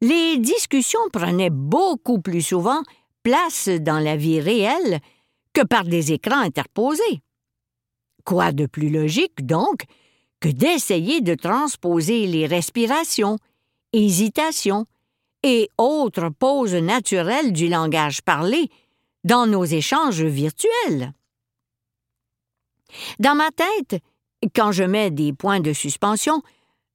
les 0.00 0.38
discussions 0.38 1.08
prenaient 1.12 1.50
beaucoup 1.50 2.20
plus 2.20 2.42
souvent 2.42 2.82
place 3.22 3.68
dans 3.68 3.98
la 3.98 4.16
vie 4.16 4.40
réelle 4.40 5.00
que 5.52 5.62
par 5.62 5.84
des 5.84 6.12
écrans 6.12 6.40
interposés. 6.40 7.22
Quoi 8.24 8.52
de 8.52 8.66
plus 8.66 8.88
logique, 8.88 9.46
donc, 9.46 9.84
que 10.40 10.48
d'essayer 10.48 11.20
de 11.20 11.34
transposer 11.34 12.26
les 12.26 12.46
respirations, 12.46 13.38
hésitations 13.92 14.86
et 15.42 15.68
autres 15.78 16.30
pauses 16.30 16.74
naturelles 16.74 17.52
du 17.52 17.68
langage 17.68 18.22
parlé 18.22 18.68
dans 19.24 19.46
nos 19.46 19.64
échanges 19.64 20.22
virtuels? 20.22 21.12
Dans 23.18 23.34
ma 23.34 23.50
tête, 23.50 24.02
quand 24.54 24.72
je 24.72 24.84
mets 24.84 25.10
des 25.10 25.32
points 25.32 25.60
de 25.60 25.72
suspension, 25.72 26.42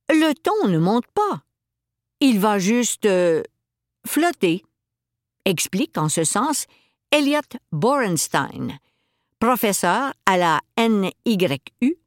le 0.10 0.33
ton 0.33 0.67
ne 0.67 0.77
monte 0.77 1.07
pas. 1.07 1.41
Il 2.19 2.39
va 2.39 2.60
juste 2.60 3.05
euh, 3.05 3.43
flotter, 4.05 4.63
explique 5.45 5.97
en 5.97 6.10
ce 6.10 6.23
sens 6.23 6.65
Elliot 7.12 7.41
Borenstein, 7.71 8.79
professeur 9.39 10.13
à 10.25 10.38
la 10.38 10.62
NYU, 10.77 11.97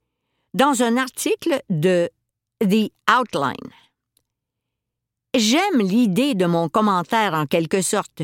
dans 0.54 0.82
un 0.82 0.96
article 0.96 1.62
de 1.70 2.10
The 2.60 2.90
Outline. 3.08 3.70
J'aime 5.34 5.78
l'idée 5.78 6.34
de 6.34 6.46
mon 6.46 6.68
commentaire 6.68 7.34
en 7.34 7.46
quelque 7.46 7.82
sorte, 7.82 8.22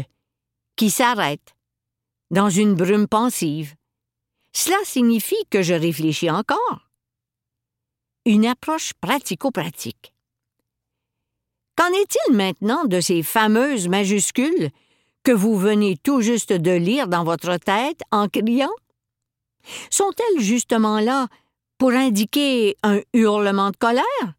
qui 0.75 0.91
s'arrête, 0.91 1.55
dans 2.33 2.51
une 2.51 2.75
brume 2.75 3.07
pensive. 3.07 3.76
Cela 4.59 4.79
signifie 4.85 5.45
que 5.51 5.61
je 5.61 5.75
réfléchis 5.75 6.31
encore. 6.31 6.89
Une 8.25 8.47
approche 8.47 8.95
pratico-pratique. 9.03 10.15
Qu'en 11.77 11.93
est-il 11.93 12.35
maintenant 12.35 12.87
de 12.87 13.03
ces 13.03 13.23
fameuses 13.23 13.87
majuscules 13.87 14.71
que 15.25 15.33
vous 15.33 15.59
venez 15.59 15.99
tout 15.99 16.23
juste 16.23 16.55
de 16.55 16.71
lire 16.71 17.07
dans 17.07 17.23
votre 17.23 17.59
tête 17.59 18.01
en 18.11 18.29
criant? 18.29 18.73
Sont-elles 19.91 20.43
justement 20.43 21.01
là 21.01 21.27
pour 21.77 21.91
indiquer 21.91 22.79
un 22.83 23.03
hurlement 23.13 23.73
de 23.73 23.77
colère? 23.77 24.35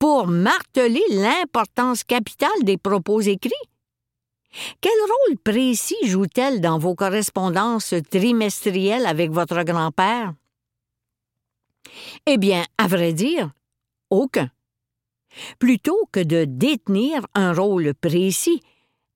Pour 0.00 0.26
marteler 0.26 1.04
l'importance 1.10 2.02
capitale 2.02 2.64
des 2.64 2.78
propos 2.78 3.20
écrits? 3.20 3.52
Quel 4.80 4.92
rôle 5.00 5.38
précis 5.38 5.96
joue-t-elle 6.04 6.60
dans 6.60 6.78
vos 6.78 6.94
correspondances 6.94 7.94
trimestrielles 8.10 9.06
avec 9.06 9.30
votre 9.30 9.62
grand-père? 9.62 10.34
Eh 12.26 12.38
bien, 12.38 12.64
à 12.78 12.86
vrai 12.86 13.12
dire, 13.12 13.50
aucun. 14.10 14.50
Plutôt 15.58 16.08
que 16.12 16.20
de 16.20 16.44
détenir 16.44 17.26
un 17.34 17.52
rôle 17.52 17.94
précis, 17.94 18.60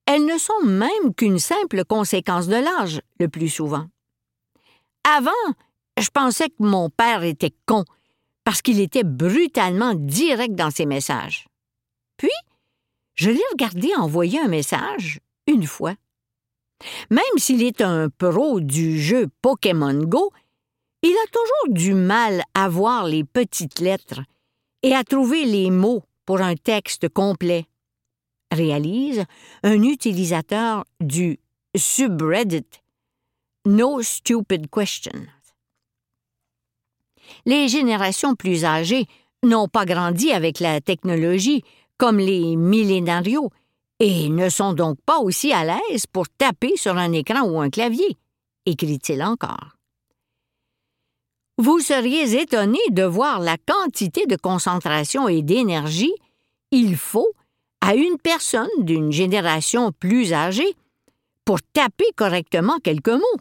elles 0.06 0.24
ne 0.24 0.38
sont 0.38 0.62
même 0.64 1.14
qu'une 1.16 1.38
simple 1.38 1.84
conséquence 1.84 2.46
de 2.46 2.56
l'âge, 2.56 3.00
le 3.18 3.28
plus 3.28 3.48
souvent. 3.48 3.86
Avant, 5.16 5.30
je 5.98 6.08
pensais 6.10 6.48
que 6.48 6.62
mon 6.62 6.90
père 6.90 7.24
était 7.24 7.54
con, 7.66 7.84
parce 8.44 8.62
qu'il 8.62 8.80
était 8.80 9.04
brutalement 9.04 9.94
direct 9.94 10.54
dans 10.54 10.70
ses 10.70 10.86
messages. 10.86 11.46
Puis, 12.16 12.30
je 13.14 13.30
l'ai 13.30 13.42
regardé 13.52 13.94
envoyer 13.96 14.40
un 14.40 14.48
message 14.48 15.20
une 15.46 15.66
fois. 15.66 15.94
Même 17.10 17.38
s'il 17.38 17.62
est 17.62 17.80
un 17.80 18.08
pro 18.10 18.60
du 18.60 19.00
jeu 19.00 19.28
Pokémon 19.42 19.94
Go, 20.04 20.32
il 21.02 21.12
a 21.12 21.30
toujours 21.30 21.74
du 21.74 21.94
mal 21.94 22.42
à 22.54 22.68
voir 22.68 23.06
les 23.06 23.24
petites 23.24 23.80
lettres 23.80 24.20
et 24.82 24.94
à 24.94 25.04
trouver 25.04 25.44
les 25.44 25.70
mots 25.70 26.02
pour 26.26 26.40
un 26.40 26.56
texte 26.56 27.08
complet. 27.08 27.66
Réalise 28.50 29.24
un 29.62 29.82
utilisateur 29.82 30.84
du 31.00 31.38
subreddit 31.76 32.66
No 33.66 34.02
Stupid 34.02 34.70
Questions. 34.70 35.26
Les 37.46 37.68
générations 37.68 38.34
plus 38.34 38.64
âgées 38.64 39.06
n'ont 39.42 39.68
pas 39.68 39.84
grandi 39.84 40.32
avec 40.32 40.60
la 40.60 40.80
technologie 40.80 41.64
comme 41.98 42.18
les 42.18 42.56
millénarios 42.56 43.50
et 44.06 44.28
ne 44.28 44.50
sont 44.50 44.74
donc 44.74 44.98
pas 45.06 45.18
aussi 45.18 45.50
à 45.54 45.64
l'aise 45.64 46.06
pour 46.06 46.28
taper 46.28 46.76
sur 46.76 46.98
un 46.98 47.12
écran 47.12 47.40
ou 47.48 47.58
un 47.58 47.70
clavier, 47.70 48.18
écrit-il 48.66 49.22
encore. 49.22 49.78
Vous 51.56 51.80
seriez 51.80 52.38
étonné 52.38 52.80
de 52.90 53.02
voir 53.02 53.40
la 53.40 53.56
quantité 53.56 54.26
de 54.26 54.36
concentration 54.36 55.26
et 55.26 55.40
d'énergie 55.40 56.12
il 56.70 56.98
faut 56.98 57.30
à 57.80 57.94
une 57.94 58.18
personne 58.18 58.68
d'une 58.78 59.10
génération 59.10 59.90
plus 59.90 60.34
âgée 60.34 60.76
pour 61.46 61.62
taper 61.62 62.10
correctement 62.14 62.78
quelques 62.80 63.08
mots. 63.08 63.38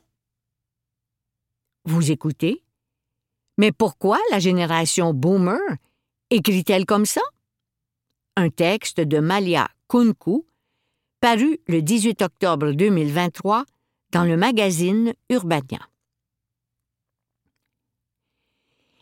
Vous 1.83 2.09
écoutez? 2.09 2.63
Mais 3.57 3.73
pourquoi 3.73 4.17
la 4.31 4.39
génération 4.39 5.13
boomer 5.13 5.59
écrit-elle 6.29 6.85
comme 6.85 7.05
ça? 7.05 7.21
Un 8.37 8.49
texte 8.49 9.01
de 9.01 9.19
Malia 9.19 9.67
Kunku, 9.89 10.45
paru 11.23 11.57
le 11.69 11.81
18 11.81 12.21
octobre 12.21 12.73
2023 12.73 13.63
dans 14.11 14.25
le 14.25 14.35
magazine 14.35 15.13
Urbania. 15.29 15.79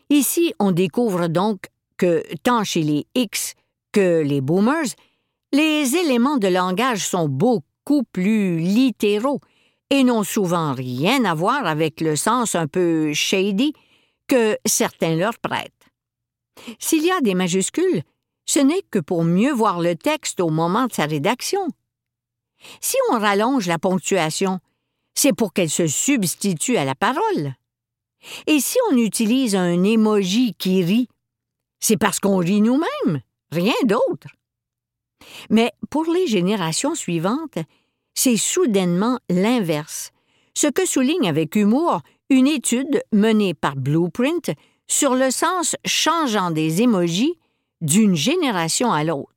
Ici, 0.08 0.54
on 0.60 0.70
découvre 0.70 1.26
donc 1.26 1.66
que 1.96 2.22
tant 2.44 2.62
chez 2.62 2.84
les 2.84 3.08
X 3.16 3.54
que 3.90 4.22
les 4.22 4.40
boomers, 4.40 4.94
les 5.52 5.96
éléments 5.96 6.36
de 6.36 6.46
langage 6.46 7.04
sont 7.04 7.28
beaucoup 7.28 8.04
plus 8.12 8.60
littéraux 8.60 9.40
et 9.90 10.04
n'ont 10.04 10.22
souvent 10.22 10.74
rien 10.74 11.24
à 11.24 11.34
voir 11.34 11.66
avec 11.66 12.00
le 12.00 12.14
sens 12.14 12.54
un 12.54 12.68
peu 12.68 13.12
shady 13.12 13.72
que 14.28 14.56
certains 14.64 15.16
leur 15.16 15.36
prêtent. 15.40 15.72
S'il 16.78 17.04
y 17.04 17.10
a 17.10 17.20
des 17.20 17.34
majuscules, 17.34 18.04
ce 18.46 18.60
n'est 18.60 18.84
que 18.92 19.00
pour 19.00 19.24
mieux 19.24 19.52
voir 19.52 19.80
le 19.80 19.96
texte 19.96 20.38
au 20.38 20.50
moment 20.50 20.86
de 20.86 20.92
sa 20.92 21.06
rédaction. 21.06 21.66
Si 22.80 22.96
on 23.10 23.18
rallonge 23.18 23.66
la 23.66 23.78
ponctuation, 23.78 24.60
c'est 25.14 25.32
pour 25.32 25.52
qu'elle 25.52 25.70
se 25.70 25.86
substitue 25.86 26.76
à 26.76 26.84
la 26.84 26.94
parole. 26.94 27.54
Et 28.46 28.60
si 28.60 28.78
on 28.90 28.96
utilise 28.96 29.56
un 29.56 29.82
émoji 29.82 30.54
qui 30.58 30.82
rit, 30.82 31.08
c'est 31.80 31.96
parce 31.96 32.20
qu'on 32.20 32.38
rit 32.38 32.60
nous-mêmes, 32.60 33.20
rien 33.50 33.74
d'autre. 33.84 34.28
Mais 35.50 35.72
pour 35.90 36.04
les 36.04 36.26
générations 36.26 36.94
suivantes, 36.94 37.58
c'est 38.14 38.36
soudainement 38.36 39.18
l'inverse, 39.28 40.12
ce 40.54 40.66
que 40.66 40.86
souligne 40.86 41.28
avec 41.28 41.56
humour 41.56 42.00
une 42.30 42.46
étude 42.46 43.02
menée 43.12 43.54
par 43.54 43.76
Blueprint 43.76 44.50
sur 44.86 45.14
le 45.14 45.30
sens 45.30 45.76
changeant 45.84 46.50
des 46.50 46.82
émojis 46.82 47.38
d'une 47.80 48.14
génération 48.14 48.92
à 48.92 49.04
l'autre. 49.04 49.31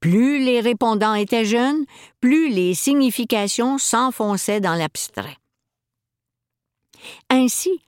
Plus 0.00 0.44
les 0.44 0.60
répondants 0.60 1.14
étaient 1.14 1.44
jeunes, 1.44 1.84
plus 2.20 2.48
les 2.48 2.74
significations 2.74 3.78
s'enfonçaient 3.78 4.60
dans 4.60 4.74
l'abstrait. 4.74 5.36
Ainsi, 7.30 7.80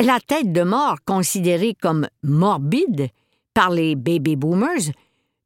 la 0.00 0.20
tête 0.20 0.52
de 0.52 0.62
mort 0.62 0.98
considérée 1.04 1.74
comme 1.74 2.08
morbide 2.22 3.08
par 3.54 3.70
les 3.70 3.96
baby 3.96 4.36
boomers 4.36 4.92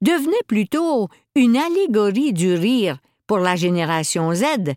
devenait 0.01 0.37
plutôt 0.47 1.09
une 1.35 1.57
allégorie 1.57 2.33
du 2.33 2.55
rire 2.55 2.99
pour 3.27 3.39
la 3.39 3.57
génération 3.57 4.35
Z, 4.35 4.75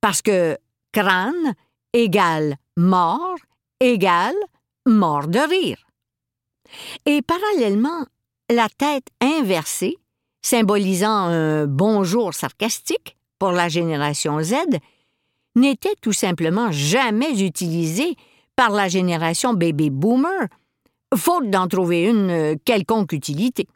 parce 0.00 0.22
que 0.22 0.56
crâne 0.92 1.54
égale 1.92 2.56
mort 2.76 3.36
égale 3.80 4.36
mort 4.86 5.28
de 5.28 5.38
rire. 5.38 5.78
Et 7.04 7.22
parallèlement, 7.22 8.06
la 8.50 8.68
tête 8.68 9.08
inversée, 9.20 9.96
symbolisant 10.46 11.26
un 11.26 11.66
bonjour 11.66 12.32
sarcastique 12.32 13.16
pour 13.40 13.50
la 13.50 13.68
génération 13.68 14.40
Z, 14.40 14.54
n'était 15.56 15.96
tout 16.00 16.12
simplement 16.12 16.70
jamais 16.70 17.42
utilisée 17.44 18.14
par 18.54 18.70
la 18.70 18.86
génération 18.86 19.54
baby 19.54 19.90
boomer, 19.90 20.46
faute 21.16 21.50
d'en 21.50 21.66
trouver 21.66 22.04
une 22.04 22.56
quelconque 22.64 23.12
utilité. 23.12 23.66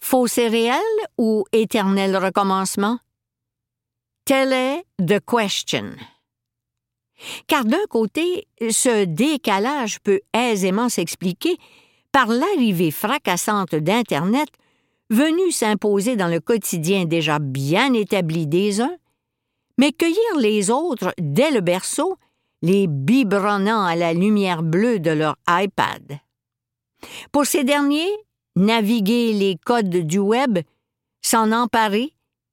Faux 0.00 0.26
réel 0.36 0.80
ou 1.16 1.44
éternel 1.52 2.16
recommencement? 2.16 2.98
Telle 4.24 4.52
est 4.52 4.84
the 4.98 5.20
question. 5.24 5.92
Car 7.46 7.64
d'un 7.64 7.86
côté, 7.88 8.48
ce 8.60 9.04
décalage 9.04 10.00
peut 10.00 10.20
aisément 10.34 10.88
s'expliquer 10.88 11.56
par 12.12 12.26
l'arrivée 12.26 12.90
fracassante 12.90 13.74
d'Internet 13.74 14.48
venu 15.10 15.50
s'imposer 15.50 16.16
dans 16.16 16.28
le 16.28 16.40
quotidien 16.40 17.04
déjà 17.04 17.38
bien 17.38 17.92
établi 17.92 18.46
des 18.46 18.80
uns, 18.80 18.96
mais 19.78 19.92
cueillir 19.92 20.38
les 20.38 20.70
autres 20.70 21.12
dès 21.18 21.50
le 21.50 21.60
berceau, 21.60 22.16
les 22.62 22.86
biberonnant 22.86 23.84
à 23.84 23.96
la 23.96 24.12
lumière 24.12 24.62
bleue 24.62 25.00
de 25.00 25.10
leur 25.10 25.36
iPad. 25.48 26.18
Pour 27.32 27.46
ces 27.46 27.64
derniers, 27.64 28.10
naviguer 28.56 29.32
les 29.32 29.56
codes 29.64 29.88
du 29.88 30.18
web, 30.18 30.58
s'en 31.22 31.52
emparer 31.52 32.12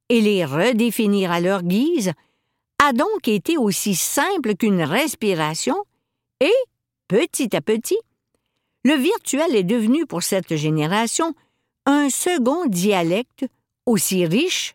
et 0.09 0.21
les 0.21 0.43
redéfinir 0.45 1.31
à 1.31 1.39
leur 1.39 1.63
guise 1.63 2.13
a 2.83 2.93
donc 2.93 3.27
été 3.27 3.57
aussi 3.57 3.95
simple 3.95 4.55
qu'une 4.55 4.81
respiration 4.81 5.75
et, 6.39 6.53
petit 7.07 7.55
à 7.55 7.61
petit, 7.61 7.97
le 8.89 8.95
virtuel 8.95 9.55
est 9.55 9.63
devenu 9.63 10.07
pour 10.07 10.23
cette 10.23 10.55
génération 10.55 11.35
un 11.85 12.09
second 12.09 12.65
dialecte 12.65 13.45
aussi 13.85 14.25
riche, 14.25 14.73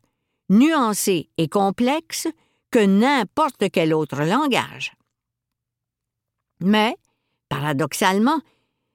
nuancé 0.50 1.30
et 1.36 1.48
complexe 1.48 2.28
que 2.70 2.78
n'importe 2.78 3.64
quel 3.72 3.92
autre 3.92 4.22
langage. 4.22 4.92
Mais, 6.60 6.94
paradoxalement, 7.48 8.40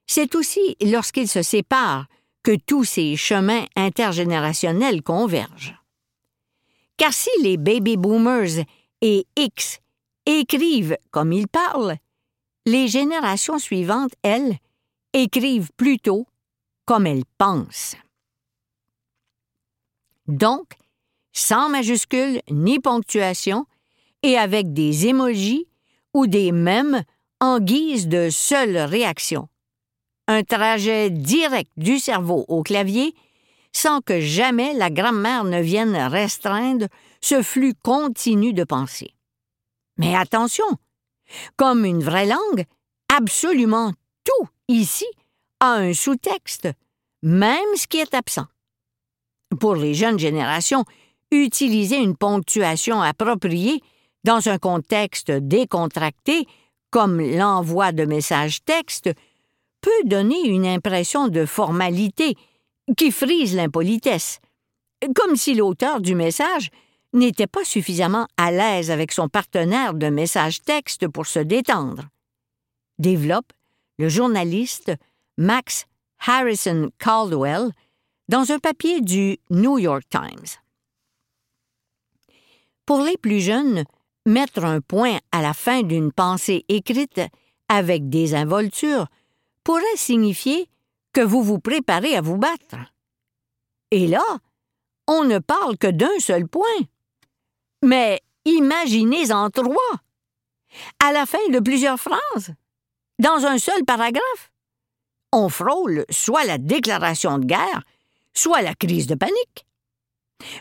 c'est 0.08 0.36
aussi 0.36 0.78
lorsqu'ils 0.82 1.28
se 1.28 1.42
séparent 1.42 2.08
que 2.42 2.56
tous 2.56 2.86
ces 2.86 3.18
chemins 3.18 3.66
intergénérationnels 3.76 5.04
convergent. 5.04 5.76
Car 6.96 7.12
si 7.12 7.30
les 7.42 7.58
baby 7.58 7.98
boomers 7.98 8.64
et 9.02 9.28
X 9.36 9.80
écrivent 10.26 10.98
comme 11.12 11.34
ils 11.34 11.50
parlent, 11.50 11.98
les 12.66 12.88
générations 12.88 13.60
suivantes, 13.60 14.14
elles, 14.24 14.60
écrivent 15.14 15.72
plutôt 15.76 16.28
comme 16.86 17.08
elles 17.08 17.26
pensent. 17.38 17.96
Donc, 20.28 20.74
sans 21.34 21.70
majuscules 21.70 22.42
ni 22.50 22.80
ponctuation, 22.80 23.66
et 24.24 24.38
avec 24.38 24.74
des 24.74 25.08
émojis 25.08 25.68
ou 26.14 26.28
des 26.28 26.52
mèmes 26.52 27.04
en 27.40 27.60
guise 27.60 28.08
de 28.08 28.30
seule 28.30 28.78
réaction. 28.78 29.48
Un 30.28 30.44
trajet 30.44 31.10
direct 31.10 31.72
du 31.78 32.00
cerveau 32.00 32.46
au 32.48 32.62
clavier 32.64 33.16
sans 33.72 34.02
que 34.02 34.20
jamais 34.20 34.74
la 34.74 34.90
grammaire 34.90 35.44
ne 35.44 35.62
vienne 35.62 35.96
restreindre 35.96 36.88
ce 37.22 37.42
flux 37.42 37.76
continu 37.76 38.54
de 38.54 38.64
pensée. 38.64 39.14
Mais 39.98 40.16
attention, 40.16 40.66
comme 41.56 41.86
une 41.86 42.04
vraie 42.04 42.26
langue, 42.26 42.66
absolument 43.16 43.94
tout 44.24 44.50
ici 44.70 45.06
a 45.60 45.74
un 45.74 45.94
sous-texte, 45.94 46.70
même 47.22 47.76
ce 47.76 47.88
qui 47.88 47.98
est 47.98 48.14
absent. 48.14 48.46
Pour 49.60 49.76
les 49.76 49.94
jeunes 49.94 50.20
générations, 50.20 50.86
utiliser 51.32 51.98
une 51.98 52.16
ponctuation 52.16 53.02
appropriée 53.02 53.82
dans 54.24 54.48
un 54.48 54.58
contexte 54.58 55.32
décontracté, 55.32 56.48
comme 56.92 57.20
l'envoi 57.20 57.92
de 57.92 58.06
messages 58.06 58.64
textes, 58.64 59.10
peut 59.82 60.04
donner 60.06 60.48
une 60.48 60.66
impression 60.66 61.28
de 61.28 61.46
formalité 61.46 62.36
qui 62.98 63.12
frise 63.12 63.56
l'impolitesse, 63.56 64.40
comme 65.16 65.36
si 65.36 65.56
l'auteur 65.56 66.02
du 66.02 66.16
message 66.16 66.70
n'était 67.14 67.48
pas 67.48 67.64
suffisamment 67.64 68.28
à 68.38 68.52
l'aise 68.52 68.92
avec 68.92 69.12
son 69.12 69.30
partenaire 69.30 69.94
de 69.94 70.08
message 70.08 70.62
texte 70.62 71.08
pour 71.08 71.26
se 71.26 71.40
détendre. 71.40 72.04
Développe 73.00 73.52
le 74.00 74.10
journaliste 74.10 74.92
Max 75.38 75.86
Harrison 76.26 76.90
Caldwell 76.98 77.70
dans 78.28 78.52
un 78.52 78.58
papier 78.58 79.02
du 79.02 79.38
New 79.52 79.78
York 79.78 80.04
Times. 80.10 80.58
Pour 82.88 83.02
les 83.02 83.18
plus 83.18 83.40
jeunes, 83.40 83.84
mettre 84.26 84.64
un 84.64 84.82
point 84.82 85.20
à 85.32 85.44
la 85.44 85.54
fin 85.54 85.84
d'une 85.84 86.12
pensée 86.12 86.66
écrite 86.68 87.22
avec 87.68 88.10
des 88.10 88.34
involtures 88.34 89.06
pourrait 89.64 89.84
signifier 89.96 90.68
que 91.14 91.22
vous 91.22 91.44
vous 91.44 91.60
préparez 91.60 92.16
à 92.16 92.22
vous 92.22 92.38
battre. 92.38 92.78
Et 93.92 94.08
là, 94.08 94.24
on 95.08 95.24
ne 95.24 95.38
parle 95.38 95.78
que 95.78 95.88
d'un 95.88 96.20
seul 96.20 96.48
point. 96.48 96.64
Mais 97.84 98.20
Imaginez-en 98.46 99.50
trois. 99.50 100.02
À 101.04 101.12
la 101.12 101.26
fin 101.26 101.50
de 101.50 101.60
plusieurs 101.60 102.00
phrases. 102.00 102.54
Dans 103.20 103.46
un 103.46 103.58
seul 103.58 103.84
paragraphe. 103.86 104.52
On 105.34 105.50
frôle 105.50 106.06
soit 106.10 106.46
la 106.46 106.58
déclaration 106.58 107.38
de 107.38 107.46
guerre, 107.46 107.84
soit 108.34 108.62
la 108.62 108.74
crise 108.74 109.08
de 109.08 109.16
panique. 109.16 109.68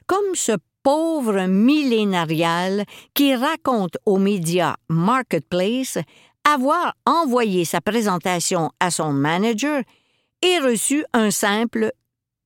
Comme 0.07 0.35
ce 0.35 0.53
pauvre 0.83 1.47
millénarial 1.47 2.85
qui 3.15 3.37
raconte 3.37 3.97
aux 4.07 4.19
médias 4.19 4.75
Marketplace 4.89 5.99
avoir 6.43 6.95
envoyé 7.07 7.65
sa 7.65 7.81
présentation 7.81 8.71
à 8.81 8.91
son 8.91 9.13
manager 9.13 9.83
et 10.43 10.59
reçu 10.59 11.05
un 11.13 11.31
simple 11.31 11.93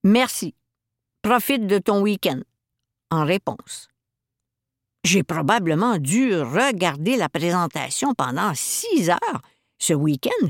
Merci. 0.04 0.54
Profite 1.22 1.66
de 1.66 1.78
ton 1.78 2.02
week-end 2.02 2.40
en 3.10 3.24
réponse. 3.24 3.88
J'ai 5.04 5.22
probablement 5.22 5.98
dû 5.98 6.34
regarder 6.34 7.16
la 7.16 7.28
présentation 7.28 8.14
pendant 8.14 8.52
six 8.54 9.08
heures 9.08 9.42
ce 9.82 9.94
week-end 9.94 10.48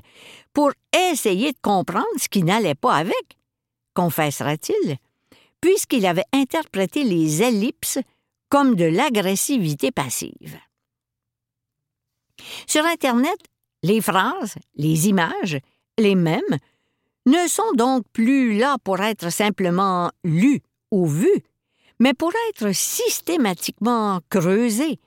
pour 0.53 0.73
essayer 1.11 1.53
de 1.53 1.59
comprendre 1.63 2.07
ce 2.19 2.29
qui 2.29 2.43
n'allait 2.43 2.75
pas 2.75 2.95
avec, 2.97 3.39
confessera-t-il, 3.95 4.97
puisqu'il 5.61 6.07
avait 6.07 6.25
interprété 6.33 7.05
les 7.05 7.43
ellipses 7.43 7.99
comme 8.49 8.75
de 8.75 8.85
l'agressivité 8.85 9.91
passive. 9.91 10.59
Sur 12.67 12.85
Internet, 12.85 13.39
les 13.83 14.01
phrases, 14.01 14.57
les 14.75 15.09
images, 15.09 15.59
les 15.99 16.15
mêmes, 16.15 16.59
ne 17.27 17.47
sont 17.49 17.73
donc 17.77 18.05
plus 18.13 18.59
là 18.59 18.77
pour 18.83 19.01
être 19.01 19.31
simplement 19.31 20.11
lues 20.25 20.61
ou 20.91 21.07
vues, 21.07 21.43
mais 22.01 22.15
pour 22.15 22.33
être 22.51 22.73
systématiquement 22.75 24.21
creusées, 24.29 24.99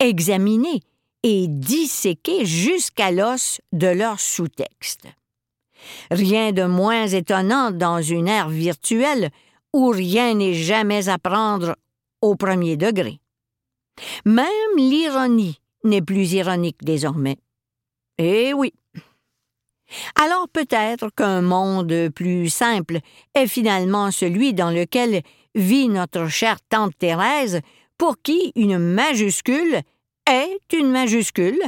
examinées 0.00 0.80
et 1.22 1.46
disséquées 1.48 2.44
jusqu'à 2.44 3.10
l'os 3.10 3.60
de 3.72 3.88
leur 3.88 4.20
sous-texte. 4.20 5.06
Rien 6.10 6.52
de 6.52 6.64
moins 6.64 7.06
étonnant 7.06 7.70
dans 7.70 8.02
une 8.02 8.28
ère 8.28 8.48
virtuelle 8.48 9.30
où 9.72 9.88
rien 9.88 10.34
n'est 10.34 10.54
jamais 10.54 11.08
à 11.08 11.18
prendre 11.18 11.76
au 12.20 12.34
premier 12.34 12.76
degré. 12.76 13.20
Même 14.24 14.46
l'ironie 14.76 15.60
n'est 15.84 16.02
plus 16.02 16.32
ironique 16.32 16.82
désormais. 16.82 17.38
Eh 18.18 18.52
oui. 18.52 18.72
Alors 20.14 20.48
peut-être 20.48 21.10
qu'un 21.14 21.42
monde 21.42 22.10
plus 22.14 22.48
simple 22.48 22.98
est 23.34 23.46
finalement 23.46 24.10
celui 24.10 24.54
dans 24.54 24.70
lequel 24.70 25.22
vit 25.54 25.88
notre 25.88 26.28
chère 26.28 26.58
tante 26.68 26.96
Thérèse, 26.98 27.60
pour 27.98 28.16
qui 28.22 28.52
une 28.54 28.78
majuscule 28.78 29.80
est 30.28 30.72
une 30.72 30.90
majuscule 30.90 31.60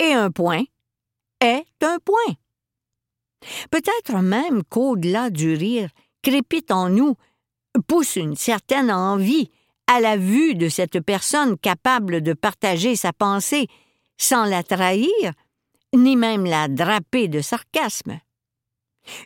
et 0.00 0.12
un 0.12 0.30
point 0.30 0.64
est 1.40 1.66
un 1.82 1.98
point. 2.04 2.34
Peut-être 3.70 4.20
même 4.20 4.62
qu'au-delà 4.64 5.30
du 5.30 5.54
rire 5.54 5.90
crépite 6.22 6.70
en 6.70 6.88
nous, 6.88 7.16
pousse 7.86 8.16
une 8.16 8.36
certaine 8.36 8.90
envie 8.90 9.50
à 9.86 10.00
la 10.00 10.16
vue 10.16 10.54
de 10.54 10.68
cette 10.68 11.00
personne 11.00 11.56
capable 11.56 12.20
de 12.20 12.32
partager 12.32 12.96
sa 12.96 13.12
pensée 13.12 13.68
sans 14.16 14.44
la 14.44 14.62
trahir, 14.62 15.32
ni 15.94 16.16
même 16.16 16.44
la 16.44 16.68
draper 16.68 17.28
de 17.28 17.40
sarcasme. 17.40 18.18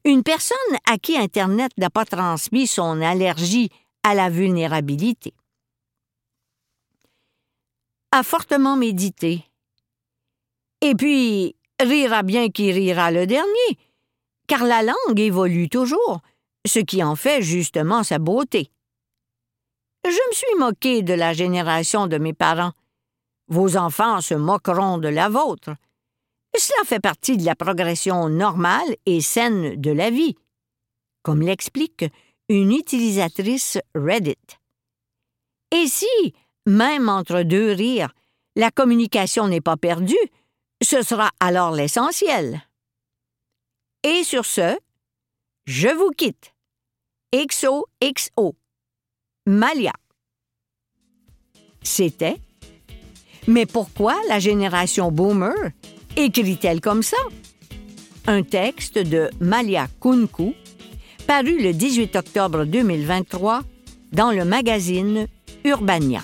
Une 0.05 0.23
personne 0.23 0.57
à 0.89 0.99
qui 0.99 1.17
Internet 1.17 1.73
n'a 1.77 1.91
pas 1.91 2.05
transmis 2.05 2.67
son 2.67 3.01
allergie 3.01 3.71
à 4.05 4.15
la 4.15 4.29
vulnérabilité. 4.31 5.35
A 8.13 8.23
fortement 8.23 8.77
médité. 8.77 9.45
Et 10.83 10.95
puis, 10.95 11.57
rira 11.81 12.23
bien 12.23 12.51
qui 12.51 12.71
rira 12.71 13.11
le 13.11 13.27
dernier, 13.27 13.79
car 14.47 14.65
la 14.65 14.83
langue 14.83 15.19
évolue 15.19 15.71
toujours, 15.71 16.21
ce 16.67 16.79
qui 16.81 17.03
en 17.03 17.17
fait 17.17 17.41
justement 17.41 18.03
sa 18.03 18.19
beauté. 18.19 18.71
Je 20.05 20.11
me 20.11 20.35
suis 20.35 20.55
moqué 20.59 21.03
de 21.03 21.15
la 21.15 21.33
génération 21.33 22.07
de 22.07 22.19
mes 22.19 22.35
parents. 22.35 22.73
Vos 23.49 23.77
enfants 23.77 24.21
se 24.21 24.35
moqueront 24.35 24.99
de 24.99 25.09
la 25.09 25.29
vôtre. 25.29 25.75
Cela 26.55 26.85
fait 26.85 27.01
partie 27.01 27.39
de 27.39 27.47
la 27.47 27.57
progression 27.57 28.29
normale 28.29 28.97
et 29.07 29.23
saine 29.23 29.81
de 29.81 29.91
la 29.91 30.11
vie, 30.11 30.37
comme 31.23 31.41
l'explique 31.41 32.05
une 32.51 32.73
utilisatrice 32.73 33.79
Reddit. 33.95 34.37
Et 35.71 35.87
si, 35.87 36.35
même 36.67 37.09
entre 37.09 37.43
deux 37.43 37.73
rires, 37.73 38.13
la 38.57 38.71
communication 38.71 39.49
n'est 39.49 39.61
pas 39.61 39.77
perdue, 39.77 40.15
ce 40.83 41.03
sera 41.03 41.31
alors 41.41 41.73
l'essentiel. 41.73 42.63
Et 44.05 44.25
sur 44.25 44.45
ce, 44.45 44.77
je 45.67 45.89
vous 45.89 46.11
quitte. 46.11 46.53
XOXO. 47.35 48.55
Malia. 49.47 49.93
C'était 51.83 52.37
Mais 53.47 53.67
pourquoi 53.67 54.15
la 54.29 54.39
génération 54.39 55.11
boomer 55.11 55.55
écrit-elle 56.17 56.81
comme 56.81 57.03
ça? 57.03 57.17
Un 58.27 58.43
texte 58.43 58.99
de 58.99 59.31
Malia 59.41 59.89
Kunku, 60.01 60.55
paru 61.27 61.61
le 61.61 61.73
18 61.73 62.15
octobre 62.17 62.65
2023 62.65 63.63
dans 64.13 64.31
le 64.31 64.45
magazine 64.45 65.27
Urbania. 65.65 66.23